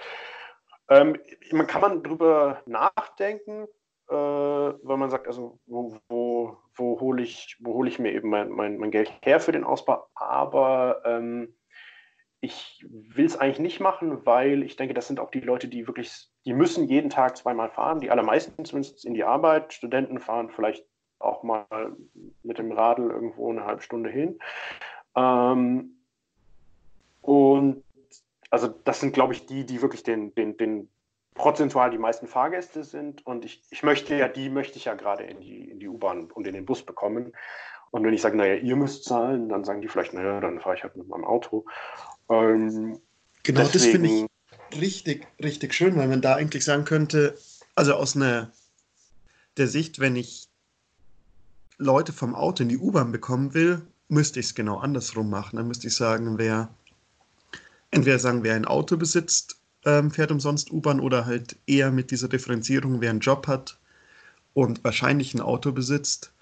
Ähm, 0.89 1.17
man 1.51 1.67
kann 1.67 1.81
man 1.81 2.03
drüber 2.03 2.62
nachdenken, 2.65 3.67
äh, 4.10 4.13
weil 4.13 4.98
man 4.98 5.10
sagt, 5.10 5.27
also 5.27 5.60
wo, 5.67 5.98
wo, 6.08 6.58
wo 6.75 7.00
hole 7.00 7.24
ich, 7.24 7.58
hol 7.63 7.88
ich 7.88 8.00
mir 8.00 8.12
eben 8.12 8.29
mein, 8.29 8.50
mein, 8.50 8.77
mein 8.77 8.91
Geld 8.91 9.12
her 9.22 9.39
für 9.39 9.51
den 9.51 9.63
Ausbau, 9.63 10.08
aber 10.15 11.01
ähm, 11.05 11.53
ich 12.41 12.86
will 12.88 13.25
es 13.25 13.38
eigentlich 13.38 13.60
nicht 13.60 13.79
machen, 13.79 14.25
weil 14.25 14.63
ich 14.63 14.77
denke, 14.77 14.93
das 14.93 15.08
sind 15.08 15.19
auch 15.19 15.29
die 15.29 15.41
Leute, 15.41 15.67
die 15.67 15.88
wirklich, 15.88 16.29
die 16.46 16.53
müssen 16.53 16.88
jeden 16.88 17.10
Tag 17.10 17.36
zweimal 17.38 17.69
fahren, 17.69 18.00
die 18.00 18.12
allermeisten 18.12 18.63
zumindest 18.63 19.05
in 19.05 19.13
die 19.13 19.25
Arbeit. 19.25 19.74
Studenten 19.74 20.19
fahren 20.19 20.50
vielleicht 20.50 20.86
auch 21.19 21.43
mal 21.43 21.65
mit 22.43 22.58
dem 22.58 22.72
Radl 22.72 23.12
irgendwo 23.12 23.51
eine 23.51 23.65
halbe 23.65 23.81
Stunde 23.81 24.10
hin. 24.10 24.39
Ähm, 25.15 25.98
und 27.22 27.84
also 28.50 28.68
das 28.68 29.00
sind, 29.00 29.13
glaube 29.13 29.34
ich, 29.34 29.46
die, 29.46 29.65
die 29.65 29.82
wirklich 29.82 30.03
den, 30.03 30.34
den, 30.36 30.58
den 30.58 30.89
prozentual 31.36 31.91
die 31.91 31.98
meisten 31.98 32.27
Fahrgäste 32.27 32.84
sind. 32.84 33.25
Und 33.25 33.46
ich, 33.46 33.63
ich 33.70 33.84
möchte 33.84 34.15
ja, 34.15 34.27
die 34.27 34.50
möchte 34.50 34.78
ich 34.78 34.86
ja 34.86 34.95
gerade 34.95 35.24
in 35.24 35.39
die, 35.39 35.69
in 35.69 35.80
die 35.80 35.88
U-Bahn 35.88 36.32
und 36.32 36.47
in 36.47 36.54
den 36.54 36.65
Bus 36.65 36.84
bekommen. 36.84 37.34
Und 37.91 38.04
wenn 38.04 38.13
ich 38.13 38.21
sage, 38.21 38.38
naja, 38.38 38.56
ihr 38.56 38.76
müsst 38.76 39.06
zahlen, 39.06 39.50
dann 39.50 39.63
sagen 39.63 39.82
die 39.82 39.88
vielleicht, 39.88 40.13
naja, 40.13 40.39
dann 40.39 40.60
fahre 40.60 40.76
ich 40.76 40.84
halt 40.84 40.95
mit 40.95 41.08
meinem 41.08 41.26
Auto. 41.26 41.65
Ähm, 42.30 43.00
genau, 43.43 43.62
deswegen, 43.63 43.74
das 43.74 43.86
finde 43.86 44.30
ich 44.71 44.82
richtig, 44.82 45.28
richtig 45.41 45.74
schön, 45.74 45.95
weil 45.95 46.08
man 46.08 46.21
da 46.21 46.36
eigentlich 46.36 46.65
sagen 46.65 46.86
könnte, 46.86 47.38
also 47.76 47.93
aus 47.95 48.15
einer 48.15 48.52
der 49.58 49.67
Sicht, 49.67 50.00
wenn 50.00 50.15
ich 50.15 50.47
Leute 51.78 52.13
vom 52.13 52.36
Auto 52.36 52.63
in 52.63 52.69
die 52.69 52.78
U-Bahn 52.78 53.12
bekommen 53.12 53.54
will, 53.54 53.82
müsste 54.08 54.39
ich 54.39 54.47
es 54.47 54.56
genau 54.56 54.78
andersrum 54.78 55.30
machen. 55.30 55.58
Dann 55.58 55.67
müsste 55.67 55.88
ich 55.88 55.95
sagen, 55.95 56.38
wer 56.38 56.69
entweder 57.91 58.19
sagen, 58.19 58.43
wer 58.43 58.56
ein 58.56 58.65
Auto 58.65 58.97
besitzt, 58.97 59.58
ähm, 59.86 60.12
fährt 60.12 60.32
umsonst 60.32 60.71
U-Bahn 60.71 60.99
oder 60.99 61.25
halt 61.25 61.58
eher 61.65 61.91
mit 61.91 62.12
dieser 62.12 62.28
Differenzierung, 62.28 63.02
wer 63.02 63.10
einen 63.10 63.19
Job 63.19 63.47
hat 63.47 63.80
und 64.54 64.84
wahrscheinlich 64.84 65.34
ein 65.34 65.41
Auto 65.41 65.71
besitzt, 65.71 66.34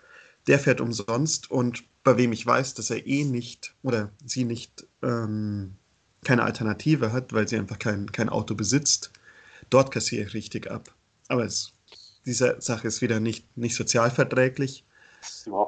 der 0.48 0.60
fährt 0.60 0.82
umsonst 0.82 1.52
und 1.52 1.84
bei 2.04 2.18
wem 2.18 2.32
ich 2.32 2.46
weiß, 2.46 2.74
dass 2.74 2.90
er 2.90 3.06
eh 3.06 3.26
nicht 3.26 3.76
oder 3.84 4.12
sie 4.26 4.46
nicht 4.46 4.88
ähm, 5.04 5.76
keine 6.24 6.44
Alternative 6.44 7.12
hat, 7.12 7.34
weil 7.34 7.48
sie 7.48 7.58
einfach 7.58 7.80
kein, 7.80 8.12
kein 8.12 8.30
Auto 8.30 8.56
besitzt, 8.56 9.12
dort 9.70 9.92
kassiere 9.92 10.26
ich 10.26 10.34
richtig 10.34 10.72
ab. 10.72 10.94
Aber 11.28 11.46
es, 11.46 11.74
diese 12.26 12.58
Sache 12.60 12.88
ist 12.88 13.02
wieder 13.02 13.20
nicht, 13.20 13.58
nicht 13.58 13.76
sozialverträglich. 13.76 14.86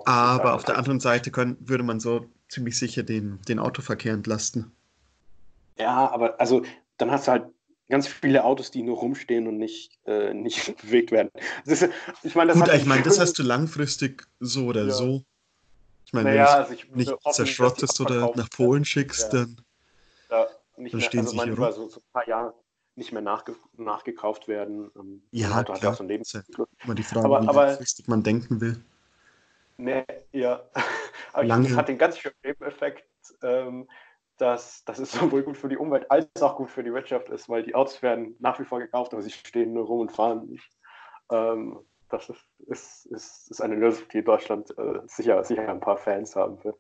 Aber 0.06 0.54
auf 0.54 0.64
der 0.64 0.78
anderen 0.78 1.00
Seite 1.00 1.32
können, 1.32 1.58
würde 1.60 1.84
man 1.84 2.00
so 2.00 2.30
ziemlich 2.48 2.78
sicher 2.78 3.04
den, 3.04 3.40
den 3.48 3.60
Autoverkehr 3.60 4.14
entlasten. 4.14 4.72
Ja, 5.80 6.10
aber 6.12 6.40
also 6.40 6.64
dann 6.98 7.12
hast 7.12 7.28
du 7.28 7.32
halt 7.32 7.46
ganz 7.90 8.08
viele 8.08 8.44
Autos, 8.44 8.72
die 8.72 8.84
nur 8.84 8.98
rumstehen 8.98 9.48
und 9.48 9.58
nicht, 9.58 10.00
äh, 10.06 10.34
nicht 10.34 10.82
bewegt 10.82 11.12
werden. 11.12 11.32
Ist, 11.66 11.88
ich 12.24 12.36
meine, 12.36 12.54
das, 12.54 12.62
Gut, 12.62 12.74
ich 12.74 12.86
mein, 12.86 13.04
das 13.04 13.20
hast 13.20 13.38
du 13.40 13.44
langfristig 13.44 14.28
so 14.40 14.66
oder 14.66 14.86
ja. 14.86 14.92
so. 14.92 15.24
Ich 16.06 16.14
meine, 16.14 16.30
naja, 16.30 16.46
wenn 16.46 16.62
also 16.62 16.74
ich 16.74 16.90
nicht 16.90 17.12
hoffen, 17.12 17.34
zerschrottest 17.34 18.02
oder 18.02 18.32
nach 18.36 18.50
Polen 18.50 18.84
schickst, 18.84 19.32
ja. 19.34 19.46
dann, 19.46 19.62
ja, 20.32 20.48
nicht 20.78 20.94
dann 20.94 21.00
mehr, 21.00 21.08
stehen 21.08 21.20
also 21.22 21.32
sie 21.32 21.44
hier 21.44 21.60
rum. 21.60 21.72
So, 21.72 21.88
so 21.88 22.00
ein 22.00 22.12
paar 22.12 22.28
Jahre 22.28 22.54
nicht 22.96 23.12
mehr 23.12 23.22
nachge 23.22 23.56
nachgekauft 23.78 24.48
werden. 24.48 24.92
Ähm, 24.96 25.22
ja, 25.32 25.64
klar. 25.64 25.82
Hat 25.82 25.98
so 25.98 26.04
ein 26.04 26.10
ja 26.10 26.42
immer 26.84 26.96
die 26.96 27.04
Frage, 27.04 27.26
aber, 27.26 27.44
wie 27.44 27.48
aber, 27.48 27.66
langfristig 27.68 28.08
man 28.08 28.24
denken 28.24 28.60
will. 28.60 28.84
Nee, 29.78 30.04
ja. 30.32 30.62
aber 31.34 31.44
Lange. 31.46 31.70
das 31.70 31.78
hat 31.78 31.90
den 31.90 31.98
ganz 31.98 32.18
schönen 32.18 32.36
Nebeneffekt. 32.44 33.06
Ähm, 33.42 33.88
dass, 34.40 34.84
dass 34.86 35.00
es 35.00 35.12
sowohl 35.12 35.44
gut 35.44 35.58
für 35.58 35.70
die 35.70 35.78
Umwelt 35.78 36.10
als 36.10 36.42
auch 36.42 36.56
gut 36.56 36.72
für 36.72 36.84
die 36.84 36.94
Wirtschaft 36.94 37.30
ist, 37.30 37.50
weil 37.50 37.64
die 37.64 37.76
Autos 37.76 38.02
werden 38.02 38.36
nach 38.40 38.60
wie 38.60 38.66
vor 38.66 38.80
gekauft, 38.80 39.14
aber 39.14 39.22
sie 39.22 39.32
stehen 39.32 39.74
nur 39.74 39.86
rum 39.86 40.00
und 40.02 40.12
fahren 40.12 40.48
nicht. 40.48 40.70
Ähm, 41.32 41.80
das 42.10 42.28
ist, 42.30 43.06
ist, 43.06 43.06
ist, 43.52 43.62
eine 43.62 43.76
Lösung, 43.76 44.08
die 44.12 44.24
Deutschland 44.24 44.76
äh, 44.78 45.02
sicher, 45.06 45.44
sicher 45.44 45.70
ein 45.70 45.80
paar 45.80 45.98
Fans 45.98 46.36
haben 46.36 46.64
wird. 46.64 46.78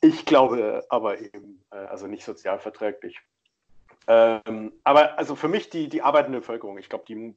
Ich 0.00 0.24
glaube 0.24 0.84
aber 0.88 1.20
eben, 1.20 1.62
äh, 1.70 1.76
also 1.76 2.06
nicht 2.06 2.24
sozialverträglich. 2.24 3.20
Ähm, 4.06 4.72
aber 4.82 5.18
also 5.18 5.34
für 5.34 5.48
mich 5.48 5.68
die, 5.68 5.88
die 5.88 6.00
arbeitende 6.00 6.38
Bevölkerung, 6.38 6.78
ich 6.78 6.88
glaube, 6.88 7.04
die, 7.06 7.36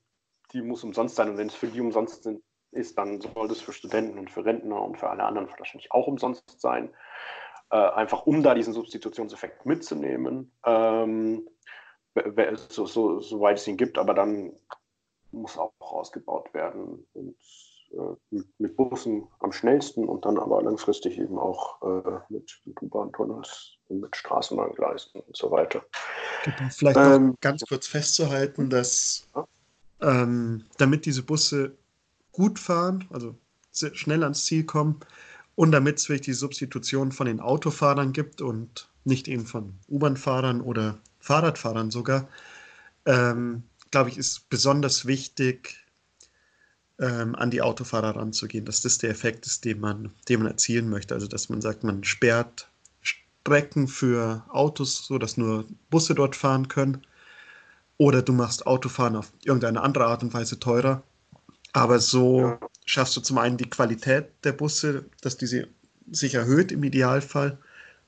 die 0.54 0.62
muss 0.62 0.86
umsonst 0.86 1.16
sein. 1.16 1.30
Und 1.30 1.38
wenn 1.38 1.48
es 1.48 1.56
für 1.56 1.68
die 1.68 1.82
umsonst 1.82 2.30
ist, 2.72 2.98
dann 2.98 3.20
soll 3.20 3.48
das 3.50 3.60
für 3.60 3.74
Studenten 3.74 4.18
und 4.20 4.30
für 4.30 4.46
Rentner 4.46 4.82
und 4.82 4.98
für 4.98 5.10
alle 5.10 5.24
anderen 5.24 5.50
wahrscheinlich 5.58 5.92
auch 5.92 6.08
umsonst 6.08 6.62
sein 6.62 6.94
äh, 7.72 7.76
einfach 7.76 8.26
um 8.26 8.44
da 8.44 8.54
diesen 8.54 8.74
Substitutionseffekt 8.74 9.66
mitzunehmen, 9.66 10.52
ähm, 10.66 11.48
so, 12.70 12.86
so, 12.86 13.20
soweit 13.20 13.58
es 13.58 13.68
ihn 13.68 13.78
gibt, 13.78 13.98
aber 13.98 14.14
dann 14.14 14.54
muss 15.32 15.58
auch 15.58 15.74
ausgebaut 15.80 16.54
werden 16.54 17.06
und 17.14 17.36
äh, 17.92 18.16
mit, 18.32 18.48
mit, 18.60 18.76
Bussen 18.76 19.28
am 19.40 19.52
schnellsten 19.52 20.08
und 20.08 20.26
dann 20.26 20.38
aber 20.38 20.62
langfristig 20.62 21.18
eben 21.18 21.38
auch 21.38 21.82
äh, 21.82 22.20
mit, 22.30 22.60
mit 22.66 22.82
U-Bahn-Tunnels 22.82 23.78
und 23.88 24.02
mit 24.02 24.16
Straßenbahngleisen 24.16 25.22
und 25.22 25.38
so 25.38 25.52
weiter. 25.52 25.84
Genau, 26.44 26.70
vielleicht 26.70 26.98
ähm, 26.98 27.28
noch 27.28 27.40
ganz 27.40 27.64
kurz 27.68 27.88
festzuhalten, 27.88 28.70
dass 28.70 29.30
ähm, 30.02 30.66
damit 30.78 31.06
diese 31.06 31.24
Busse 31.24 31.78
gut 32.32 32.60
fahren, 32.60 33.08
also 33.12 33.36
schnell 33.72 34.24
ans 34.24 34.46
Ziel 34.46 34.66
kommen, 34.66 35.00
und 35.58 35.72
damit 35.72 35.98
es 35.98 36.08
wirklich 36.08 36.26
die 36.28 36.34
Substitution 36.34 37.12
von 37.12 37.26
den 37.26 37.40
Autofahrern 37.40 38.14
gibt 38.14 38.42
und 38.42 38.90
nicht 39.06 39.28
eben 39.28 39.48
von 39.48 39.74
U-Bahn-Fahrern 39.90 40.62
oder 40.62 41.00
Fahrradfahrern 41.20 41.90
sogar, 41.90 42.28
ähm, 43.06 43.64
glaube 43.90 44.12
ich, 44.12 44.20
ist 44.20 44.52
besonders 44.52 45.08
wichtig, 45.08 45.84
ähm, 47.00 47.34
an 47.34 47.50
die 47.50 47.64
Autofahrer 47.64 48.16
ranzugehen, 48.16 48.66
dass 48.66 48.82
das 48.82 49.00
der 49.00 49.10
Effekt 49.10 49.48
ist, 49.48 49.66
den 49.66 49.80
man, 49.80 50.12
den 50.30 50.42
man 50.44 50.52
erzielen 50.52 50.90
möchte. 50.90 51.16
Also, 51.16 51.26
dass 51.26 51.50
man 51.50 51.60
sagt, 51.60 51.84
man 51.84 52.04
sperrt 52.04 52.70
Strecken 53.02 53.88
für 53.88 54.46
Autos, 54.50 55.08
sodass 55.08 55.38
nur 55.38 55.66
Busse 55.90 56.14
dort 56.14 56.36
fahren 56.36 56.68
können. 56.68 57.02
Oder 57.98 58.22
du 58.22 58.32
machst 58.32 58.68
Autofahren 58.68 59.16
auf 59.16 59.34
irgendeine 59.44 59.82
andere 59.82 60.06
Art 60.06 60.22
und 60.22 60.36
Weise 60.36 60.60
teurer. 60.60 61.02
Aber 61.74 62.00
so 62.00 62.60
schaffst 62.88 63.16
du 63.16 63.22
zum 63.22 63.38
einen 63.38 63.58
die 63.58 63.70
Qualität 63.70 64.30
der 64.44 64.54
Busse, 64.54 65.06
dass 65.22 65.38
diese 65.38 65.68
sich 66.10 66.34
erhöht 66.34 66.72
im 66.72 66.84
Idealfall 66.84 67.58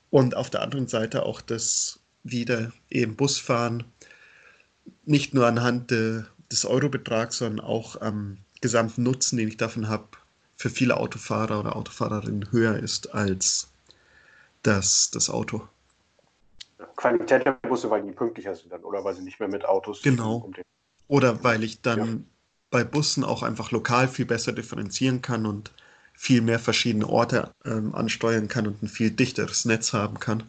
und 0.09 0.35
auf 0.35 0.49
der 0.49 0.61
anderen 0.61 0.87
Seite 0.87 1.23
auch 1.23 1.41
das 1.41 1.99
wieder 2.23 2.71
eben 2.89 3.15
Busfahren 3.15 3.83
nicht 5.05 5.33
nur 5.33 5.45
anhand 5.45 5.91
de, 5.91 6.23
des 6.51 6.65
Eurobetrags, 6.65 7.37
sondern 7.37 7.63
auch 7.63 7.99
am 8.01 8.37
gesamten 8.61 9.03
Nutzen, 9.03 9.37
den 9.37 9.49
ich 9.49 9.57
davon 9.57 9.87
habe, 9.87 10.07
für 10.55 10.69
viele 10.69 10.97
Autofahrer 10.97 11.59
oder 11.59 11.75
Autofahrerinnen 11.75 12.51
höher 12.51 12.77
ist 12.77 13.13
als 13.13 13.69
das, 14.63 15.11
das 15.11 15.29
Auto. 15.29 15.67
Qualität 16.95 17.45
der 17.45 17.53
Busse, 17.53 17.89
weil 17.89 18.03
die 18.03 18.11
pünktlicher 18.11 18.55
sind 18.55 18.71
dann 18.71 18.83
oder 18.83 19.03
weil 19.03 19.15
sie 19.15 19.23
nicht 19.23 19.39
mehr 19.39 19.47
mit 19.49 19.65
Autos. 19.65 20.01
Genau. 20.01 20.49
Oder 21.07 21.43
weil 21.43 21.63
ich 21.63 21.81
dann 21.81 21.99
ja. 21.99 22.38
Bei 22.69 22.83
Bussen 22.83 23.23
auch 23.23 23.43
einfach 23.43 23.71
lokal 23.71 24.07
viel 24.07 24.25
besser 24.25 24.51
differenzieren 24.51 25.21
kann 25.21 25.45
und 25.45 25.71
viel 26.13 26.41
mehr 26.41 26.59
verschiedene 26.59 27.07
Orte 27.07 27.53
ähm, 27.65 27.95
ansteuern 27.95 28.47
kann 28.47 28.67
und 28.67 28.83
ein 28.83 28.87
viel 28.87 29.11
dichteres 29.11 29.65
Netz 29.65 29.93
haben 29.93 30.19
kann. 30.19 30.43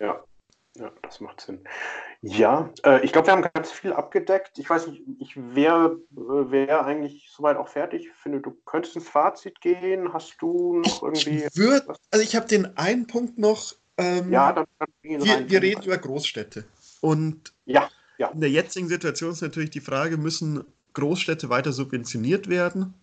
Ja, 0.00 0.22
ja 0.74 0.90
das 1.02 1.20
macht 1.20 1.40
Sinn. 1.40 1.60
Ja, 2.22 2.70
äh, 2.84 3.04
ich 3.04 3.12
glaube, 3.12 3.28
wir 3.28 3.32
haben 3.32 3.42
ganz 3.54 3.70
viel 3.70 3.92
abgedeckt. 3.92 4.58
Ich 4.58 4.68
weiß 4.68 4.88
nicht, 4.88 5.02
ich 5.20 5.36
wäre 5.36 5.98
wär 6.10 6.84
eigentlich 6.84 7.30
soweit 7.30 7.56
auch 7.56 7.68
fertig. 7.68 8.06
Ich 8.06 8.12
finde, 8.20 8.40
du 8.40 8.56
könntest 8.64 8.96
ins 8.96 9.08
Fazit 9.08 9.60
gehen. 9.60 10.12
Hast 10.12 10.36
du 10.40 10.80
noch 10.80 11.02
irgendwie. 11.02 11.44
Ich 11.44 11.56
würd, 11.56 11.84
also 12.10 12.24
ich 12.24 12.34
habe 12.34 12.46
den 12.46 12.76
einen 12.76 13.06
Punkt 13.06 13.38
noch. 13.38 13.74
Ähm, 13.98 14.32
ja, 14.32 14.52
dann, 14.52 14.66
dann 14.78 14.88
wir, 15.02 15.48
wir 15.48 15.62
reden 15.62 15.82
über 15.84 15.98
Großstädte. 15.98 16.64
Und 17.00 17.54
ja, 17.64 17.88
ja. 18.18 18.28
in 18.28 18.40
der 18.40 18.50
jetzigen 18.50 18.88
Situation 18.88 19.30
ist 19.30 19.42
natürlich 19.42 19.70
die 19.70 19.80
Frage, 19.80 20.16
müssen 20.16 20.64
Großstädte 20.96 21.48
weiter 21.48 21.72
subventioniert 21.72 22.48
werden? 22.48 22.94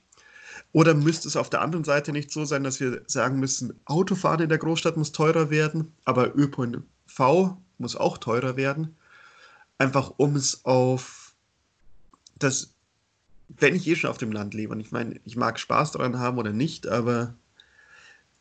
Oder 0.71 0.95
müsste 0.95 1.27
es 1.27 1.37
auf 1.37 1.49
der 1.49 1.61
anderen 1.61 1.85
Seite 1.85 2.11
nicht 2.11 2.31
so 2.31 2.45
sein, 2.45 2.63
dass 2.63 2.79
wir 2.79 3.03
sagen 3.05 3.39
müssen, 3.39 3.79
Autofahren 3.85 4.41
in 4.41 4.49
der 4.49 4.57
Großstadt 4.57 4.97
muss 4.97 5.11
teurer 5.11 5.49
werden, 5.51 5.93
aber 6.03 6.35
ÖPNV 6.35 7.55
muss 7.77 7.95
auch 7.95 8.17
teurer 8.17 8.57
werden? 8.57 8.95
Einfach 9.77 10.13
um 10.17 10.35
es 10.35 10.65
auf 10.65 11.33
das, 12.39 12.73
wenn 13.49 13.75
ich 13.75 13.87
eh 13.87 13.95
schon 13.95 14.09
auf 14.09 14.17
dem 14.17 14.31
Land 14.31 14.53
lebe, 14.55 14.73
und 14.73 14.79
ich 14.79 14.91
meine, 14.91 15.19
ich 15.25 15.35
mag 15.35 15.59
Spaß 15.59 15.91
daran 15.91 16.17
haben 16.17 16.39
oder 16.39 16.51
nicht, 16.51 16.87
aber 16.87 17.35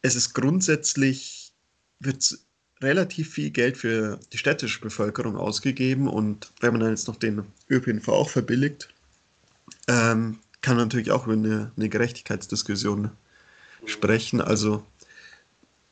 es 0.01 0.17
ist 0.17 0.33
grundsätzlich, 0.35 1.53
wird 2.01 2.39
relativ 2.81 3.31
viel 3.31 3.51
Geld 3.51 3.77
für 3.77 4.19
die 4.33 4.39
städtische 4.39 4.81
Bevölkerung 4.81 5.37
ausgegeben 5.37 6.09
und 6.09 6.51
wenn 6.61 6.73
man 6.73 6.81
dann 6.81 6.91
jetzt 6.91 7.09
noch 7.09 7.17
den 7.17 7.45
ÖPNV 7.71 8.09
auch 8.09 8.31
verbilligt, 8.31 8.89
ähm, 9.89 10.39
kann 10.61 10.77
natürlich 10.77 11.11
auch 11.11 11.25
über 11.25 11.35
eine, 11.35 11.73
eine 11.77 11.89
Gerechtigkeitsdiskussion 11.89 13.11
sprechen. 13.85 14.41
Also, 14.41 14.85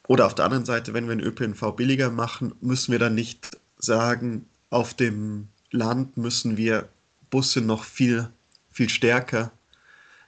oder 0.07 0.27
auf 0.27 0.35
der 0.35 0.45
anderen 0.45 0.65
Seite, 0.65 0.95
wenn 0.95 1.09
wir 1.09 1.17
den 1.17 1.27
ÖPNV 1.27 1.73
billiger 1.77 2.11
machen, 2.11 2.55
müssen 2.61 2.93
wir 2.93 2.99
dann 2.99 3.15
nicht 3.15 3.59
sagen, 3.79 4.47
auf 4.71 4.95
dem 4.95 5.49
Land 5.71 6.17
müssen 6.17 6.57
wir 6.57 6.89
Busse 7.31 7.61
noch 7.61 7.85
viel, 7.85 8.29
viel 8.71 8.89
stärker 8.89 9.53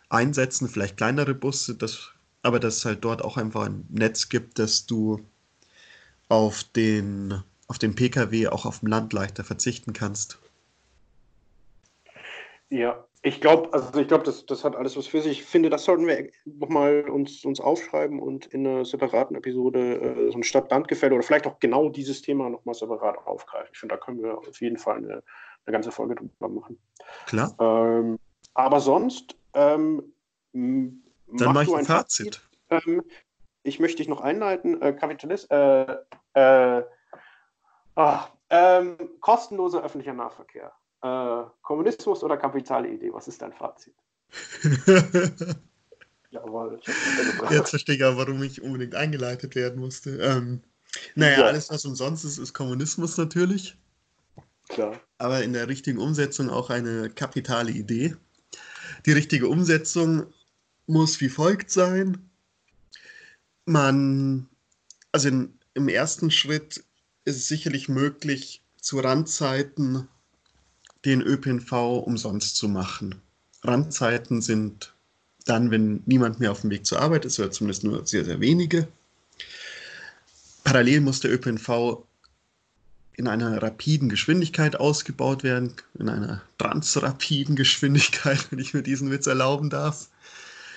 einsetzen, 0.08 0.68
vielleicht 0.68 0.96
kleinere 0.96 1.34
Busse, 1.34 1.74
das, 1.74 2.10
aber 2.42 2.60
dass 2.60 2.78
es 2.78 2.84
halt 2.84 3.04
dort 3.04 3.22
auch 3.22 3.36
einfach 3.36 3.66
ein 3.66 3.86
Netz 3.88 4.28
gibt, 4.28 4.58
dass 4.58 4.86
du 4.86 5.24
auf 6.28 6.64
den, 6.64 7.42
auf 7.66 7.78
den 7.78 7.94
Pkw 7.94 8.48
auch 8.48 8.66
auf 8.66 8.80
dem 8.80 8.88
Land 8.88 9.12
leichter 9.12 9.44
verzichten 9.44 9.92
kannst. 9.92 10.38
Ja, 12.70 13.04
ich 13.24 13.40
glaube, 13.40 13.72
also 13.72 14.00
ich 14.00 14.08
glaube, 14.08 14.24
das, 14.24 14.46
das 14.46 14.64
hat 14.64 14.74
alles 14.74 14.96
was 14.96 15.06
für 15.06 15.22
sich. 15.22 15.40
Ich 15.40 15.44
finde, 15.44 15.70
das 15.70 15.84
sollten 15.84 16.08
wir 16.08 16.28
nochmal 16.44 17.08
uns, 17.08 17.44
uns 17.44 17.60
aufschreiben 17.60 18.18
und 18.18 18.46
in 18.46 18.66
einer 18.66 18.84
separaten 18.84 19.36
Episode 19.36 20.00
äh, 20.00 20.30
so 20.32 20.38
ein 20.38 20.42
Stadt-Land-Gefälle 20.42 21.14
oder 21.14 21.22
vielleicht 21.22 21.46
auch 21.46 21.60
genau 21.60 21.88
dieses 21.88 22.20
Thema 22.22 22.50
nochmal 22.50 22.74
separat 22.74 23.18
aufgreifen. 23.24 23.68
Ich 23.72 23.78
finde, 23.78 23.94
da 23.94 24.00
können 24.00 24.22
wir 24.22 24.38
auf 24.38 24.60
jeden 24.60 24.76
Fall 24.76 24.96
eine, 24.96 25.22
eine 25.64 25.72
ganze 25.72 25.92
Folge 25.92 26.16
drüber 26.16 26.48
machen. 26.48 26.78
Klar. 27.26 27.54
Ähm, 27.60 28.18
aber 28.54 28.80
sonst 28.80 29.36
ähm, 29.54 30.12
Dann 30.52 31.02
mache 31.38 31.64
ich 31.64 31.74
ein 31.74 31.84
Fazit. 31.84 32.42
Fazit. 32.68 32.88
Ähm, 32.88 33.02
ich 33.62 33.78
möchte 33.78 33.98
dich 33.98 34.08
noch 34.08 34.20
einleiten. 34.20 34.82
Äh, 34.82 34.94
Kapitalist, 34.94 35.48
äh, 35.52 35.96
äh, 36.34 36.82
oh, 37.94 38.18
kostenloser 39.20 39.84
öffentlicher 39.84 40.12
Nahverkehr. 40.12 40.72
Äh, 41.02 41.42
Kommunismus 41.62 42.22
oder 42.22 42.36
kapitale 42.36 42.88
Idee? 42.88 43.12
Was 43.12 43.28
ist 43.28 43.42
dein 43.42 43.52
Fazit? 43.52 43.94
Jawohl, 46.30 46.80
Jetzt 47.50 47.70
verstehe 47.70 47.96
ich 47.96 48.04
auch, 48.04 48.16
warum 48.16 48.42
ich 48.42 48.62
unbedingt 48.62 48.94
eingeleitet 48.94 49.54
werden 49.54 49.80
musste. 49.80 50.16
Ähm, 50.18 50.62
naja, 51.14 51.40
ja. 51.40 51.46
alles, 51.46 51.70
was 51.70 51.84
umsonst 51.84 52.24
ist, 52.24 52.38
ist 52.38 52.54
Kommunismus 52.54 53.18
natürlich. 53.18 53.76
Klar. 54.68 54.98
Aber 55.18 55.42
in 55.42 55.52
der 55.52 55.68
richtigen 55.68 55.98
Umsetzung 55.98 56.48
auch 56.48 56.70
eine 56.70 57.10
kapitale 57.10 57.72
Idee. 57.72 58.16
Die 59.04 59.12
richtige 59.12 59.48
Umsetzung 59.48 60.26
muss 60.86 61.20
wie 61.20 61.28
folgt 61.28 61.70
sein. 61.70 62.30
Man, 63.66 64.48
also 65.12 65.28
in, 65.28 65.58
im 65.74 65.88
ersten 65.88 66.30
Schritt 66.30 66.84
ist 67.24 67.36
es 67.36 67.48
sicherlich 67.48 67.88
möglich, 67.88 68.62
zu 68.80 68.98
Randzeiten 69.00 70.08
den 71.04 71.22
ÖPNV 71.22 71.72
umsonst 72.04 72.56
zu 72.56 72.68
machen. 72.68 73.20
Randzeiten 73.62 74.40
sind 74.40 74.94
dann, 75.44 75.70
wenn 75.70 76.02
niemand 76.06 76.40
mehr 76.40 76.52
auf 76.52 76.60
dem 76.60 76.70
Weg 76.70 76.86
zur 76.86 77.00
Arbeit 77.00 77.24
ist, 77.24 77.38
oder 77.38 77.50
zumindest 77.50 77.84
nur 77.84 78.06
sehr, 78.06 78.24
sehr 78.24 78.40
wenige. 78.40 78.88
Parallel 80.64 81.00
muss 81.00 81.20
der 81.20 81.32
ÖPNV 81.32 82.04
in 83.14 83.28
einer 83.28 83.62
rapiden 83.62 84.08
Geschwindigkeit 84.08 84.76
ausgebaut 84.76 85.42
werden, 85.42 85.74
in 85.98 86.08
einer 86.08 86.42
transrapiden 86.58 87.56
Geschwindigkeit, 87.56 88.46
wenn 88.50 88.58
ich 88.58 88.74
mir 88.74 88.82
diesen 88.82 89.10
Witz 89.10 89.26
erlauben 89.26 89.70
darf. 89.70 90.08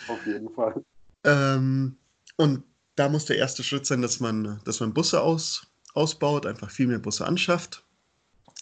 Auf 0.07 0.25
jeden 0.25 0.49
Fall. 0.49 0.83
Ähm, 1.23 1.95
und 2.35 2.63
da 2.95 3.09
muss 3.09 3.25
der 3.25 3.37
erste 3.37 3.63
Schritt 3.63 3.85
sein, 3.85 4.01
dass 4.01 4.19
man, 4.19 4.59
dass 4.65 4.79
man 4.79 4.93
Busse 4.93 5.21
aus, 5.21 5.67
ausbaut, 5.93 6.45
einfach 6.45 6.69
viel 6.69 6.87
mehr 6.87 6.99
Busse 6.99 7.25
anschafft. 7.25 7.83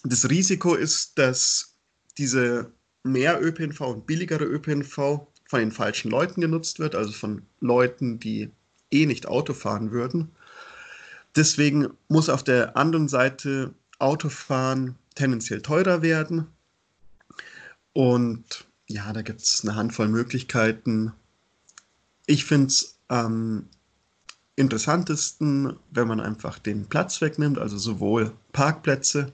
Das 0.04 0.30
Risiko 0.30 0.76
ist, 0.76 1.18
dass 1.18 1.76
diese 2.18 2.72
mehr 3.04 3.42
ÖPNV 3.42 3.82
und 3.82 4.06
billigere 4.06 4.44
ÖPNV 4.44 4.96
von 5.48 5.60
den 5.60 5.72
falschen 5.72 6.12
Leuten 6.12 6.42
genutzt 6.42 6.80
wird, 6.80 6.96
also 6.96 7.12
von 7.12 7.44
Leuten, 7.60 8.20
die 8.20 8.52
eh 8.92 9.06
nicht 9.06 9.28
Auto 9.28 9.54
fahren 9.54 9.92
würden. 9.92 10.32
Deswegen 11.36 11.90
muss 12.08 12.30
auf 12.30 12.44
der 12.44 12.78
anderen 12.78 13.08
Seite 13.08 13.74
Autofahren 14.00 14.96
tendenziell 15.16 15.62
teurer 15.62 16.02
werden. 16.02 16.48
Und 17.94 18.66
ja, 18.88 19.12
da 19.14 19.22
gibt 19.22 19.42
es 19.42 19.62
eine 19.64 19.76
Handvoll 19.76 20.10
Möglichkeiten. 20.10 21.14
Ich 22.26 22.46
finde 22.46 22.68
es 22.68 22.98
am 23.08 23.68
interessantesten, 24.56 25.78
wenn 25.92 26.08
man 26.08 26.20
einfach 26.20 26.60
den 26.60 26.88
Platz 26.88 27.22
wegnimmt, 27.22 27.58
also 27.58 27.78
sowohl 27.78 28.32
Parkplätze 28.52 29.32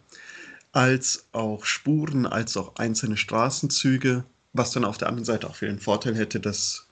als 0.71 1.27
auch 1.31 1.65
Spuren, 1.65 2.25
als 2.25 2.55
auch 2.57 2.75
einzelne 2.75 3.17
Straßenzüge, 3.17 4.23
was 4.53 4.71
dann 4.71 4.85
auf 4.85 4.97
der 4.97 5.07
anderen 5.07 5.25
Seite 5.25 5.49
auch 5.49 5.55
für 5.55 5.67
den 5.67 5.79
Vorteil 5.79 6.15
hätte, 6.15 6.39
dass 6.39 6.87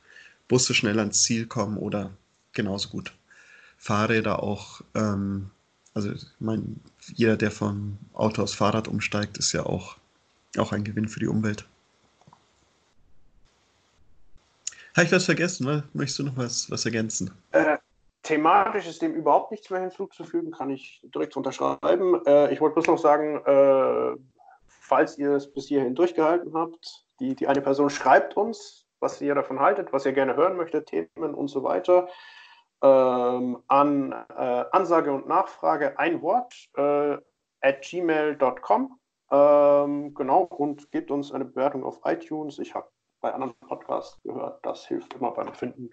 Busse 0.48 0.74
schnell 0.74 1.00
ans 1.00 1.24
Ziel 1.24 1.46
kommen 1.46 1.78
oder 1.78 2.12
genauso 2.54 2.90
gut 2.90 3.14
Fahrräder 3.78 4.42
auch. 4.42 4.82
Ähm, 4.96 5.52
also 5.94 6.12
ich 6.12 6.26
meine, 6.40 6.64
jeder, 7.14 7.38
der 7.38 7.52
vom 7.52 7.98
Auto 8.14 8.44
aufs 8.44 8.54
Fahrrad 8.54 8.88
umsteigt, 8.88 9.38
ist 9.38 9.52
ja 9.54 9.66
auch, 9.66 9.98
auch 10.58 10.72
ein 10.72 10.84
Gewinn 10.84 11.08
für 11.08 11.20
die 11.20 11.28
Umwelt. 11.28 11.66
Habe 14.96 15.06
ich 15.06 15.12
was 15.12 15.26
vergessen? 15.26 15.84
Möchtest 15.94 16.20
du 16.20 16.24
noch 16.24 16.38
was, 16.38 16.72
was 16.72 16.86
ergänzen? 16.86 17.32
Äh, 17.52 17.77
Thematisch 18.28 18.86
ist 18.88 19.02
dem 19.02 19.14
überhaupt 19.14 19.52
nichts 19.52 19.70
mehr 19.70 19.80
hinzuzufügen, 19.80 20.52
kann 20.52 20.70
ich 20.70 21.00
direkt 21.16 21.38
unterschreiben. 21.38 22.22
Äh, 22.26 22.52
ich 22.52 22.60
wollte 22.60 22.74
bloß 22.74 22.88
noch 22.88 22.98
sagen, 22.98 23.38
äh, 23.46 24.18
falls 24.68 25.18
ihr 25.18 25.32
es 25.32 25.54
bis 25.54 25.70
hierhin 25.70 25.96
durchgehalten 25.96 26.54
habt, 26.54 27.06
die, 27.22 27.36
die 27.36 27.48
eine 27.48 27.62
Person 27.62 27.90
schreibt 27.90 28.36
uns, 28.36 28.86
was 29.00 29.22
ihr 29.22 29.34
davon 29.34 29.62
haltet, 29.62 29.94
was 29.94 30.06
ihr 30.06 30.12
gerne 30.12 30.36
hören 30.36 30.58
möchtet, 30.58 30.88
Themen 30.88 31.34
und 31.34 31.48
so 31.48 31.64
weiter. 31.64 32.10
Ähm, 32.84 33.64
an 33.70 34.12
äh, 34.12 34.66
Ansage 34.74 35.14
und 35.14 35.30
Nachfrage 35.30 35.98
ein 35.98 36.22
Wort 36.22 36.54
äh, 36.76 37.18
at 37.62 37.82
gmail.com. 37.82 39.00
Ähm, 39.32 40.14
genau, 40.14 40.42
und 40.42 40.92
gebt 40.92 41.12
uns 41.12 41.32
eine 41.32 41.46
Bewertung 41.46 41.86
auf 41.86 42.02
iTunes. 42.04 42.60
Ich 42.60 42.76
habe 42.76 42.90
bei 43.22 43.34
anderen 43.34 43.56
Podcasts 43.70 44.22
gehört, 44.24 44.66
das 44.66 44.86
hilft 44.86 45.14
immer 45.14 45.32
beim 45.32 45.54
Finden. 45.54 45.92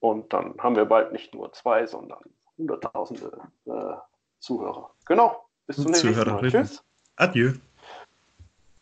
Und 0.00 0.32
dann 0.32 0.54
haben 0.58 0.76
wir 0.76 0.84
bald 0.84 1.12
nicht 1.12 1.34
nur 1.34 1.52
zwei, 1.52 1.86
sondern 1.86 2.20
hunderttausende 2.58 3.40
äh, 3.66 3.94
Zuhörer. 4.38 4.90
Genau. 5.06 5.44
Bis 5.66 5.76
zum 5.76 5.86
nächsten 5.86 6.12
Mal. 6.12 6.48
Tschüss. 6.48 6.84
Adieu. 7.16 7.52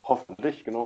Hoffentlich, 0.02 0.64
genau. 0.64 0.82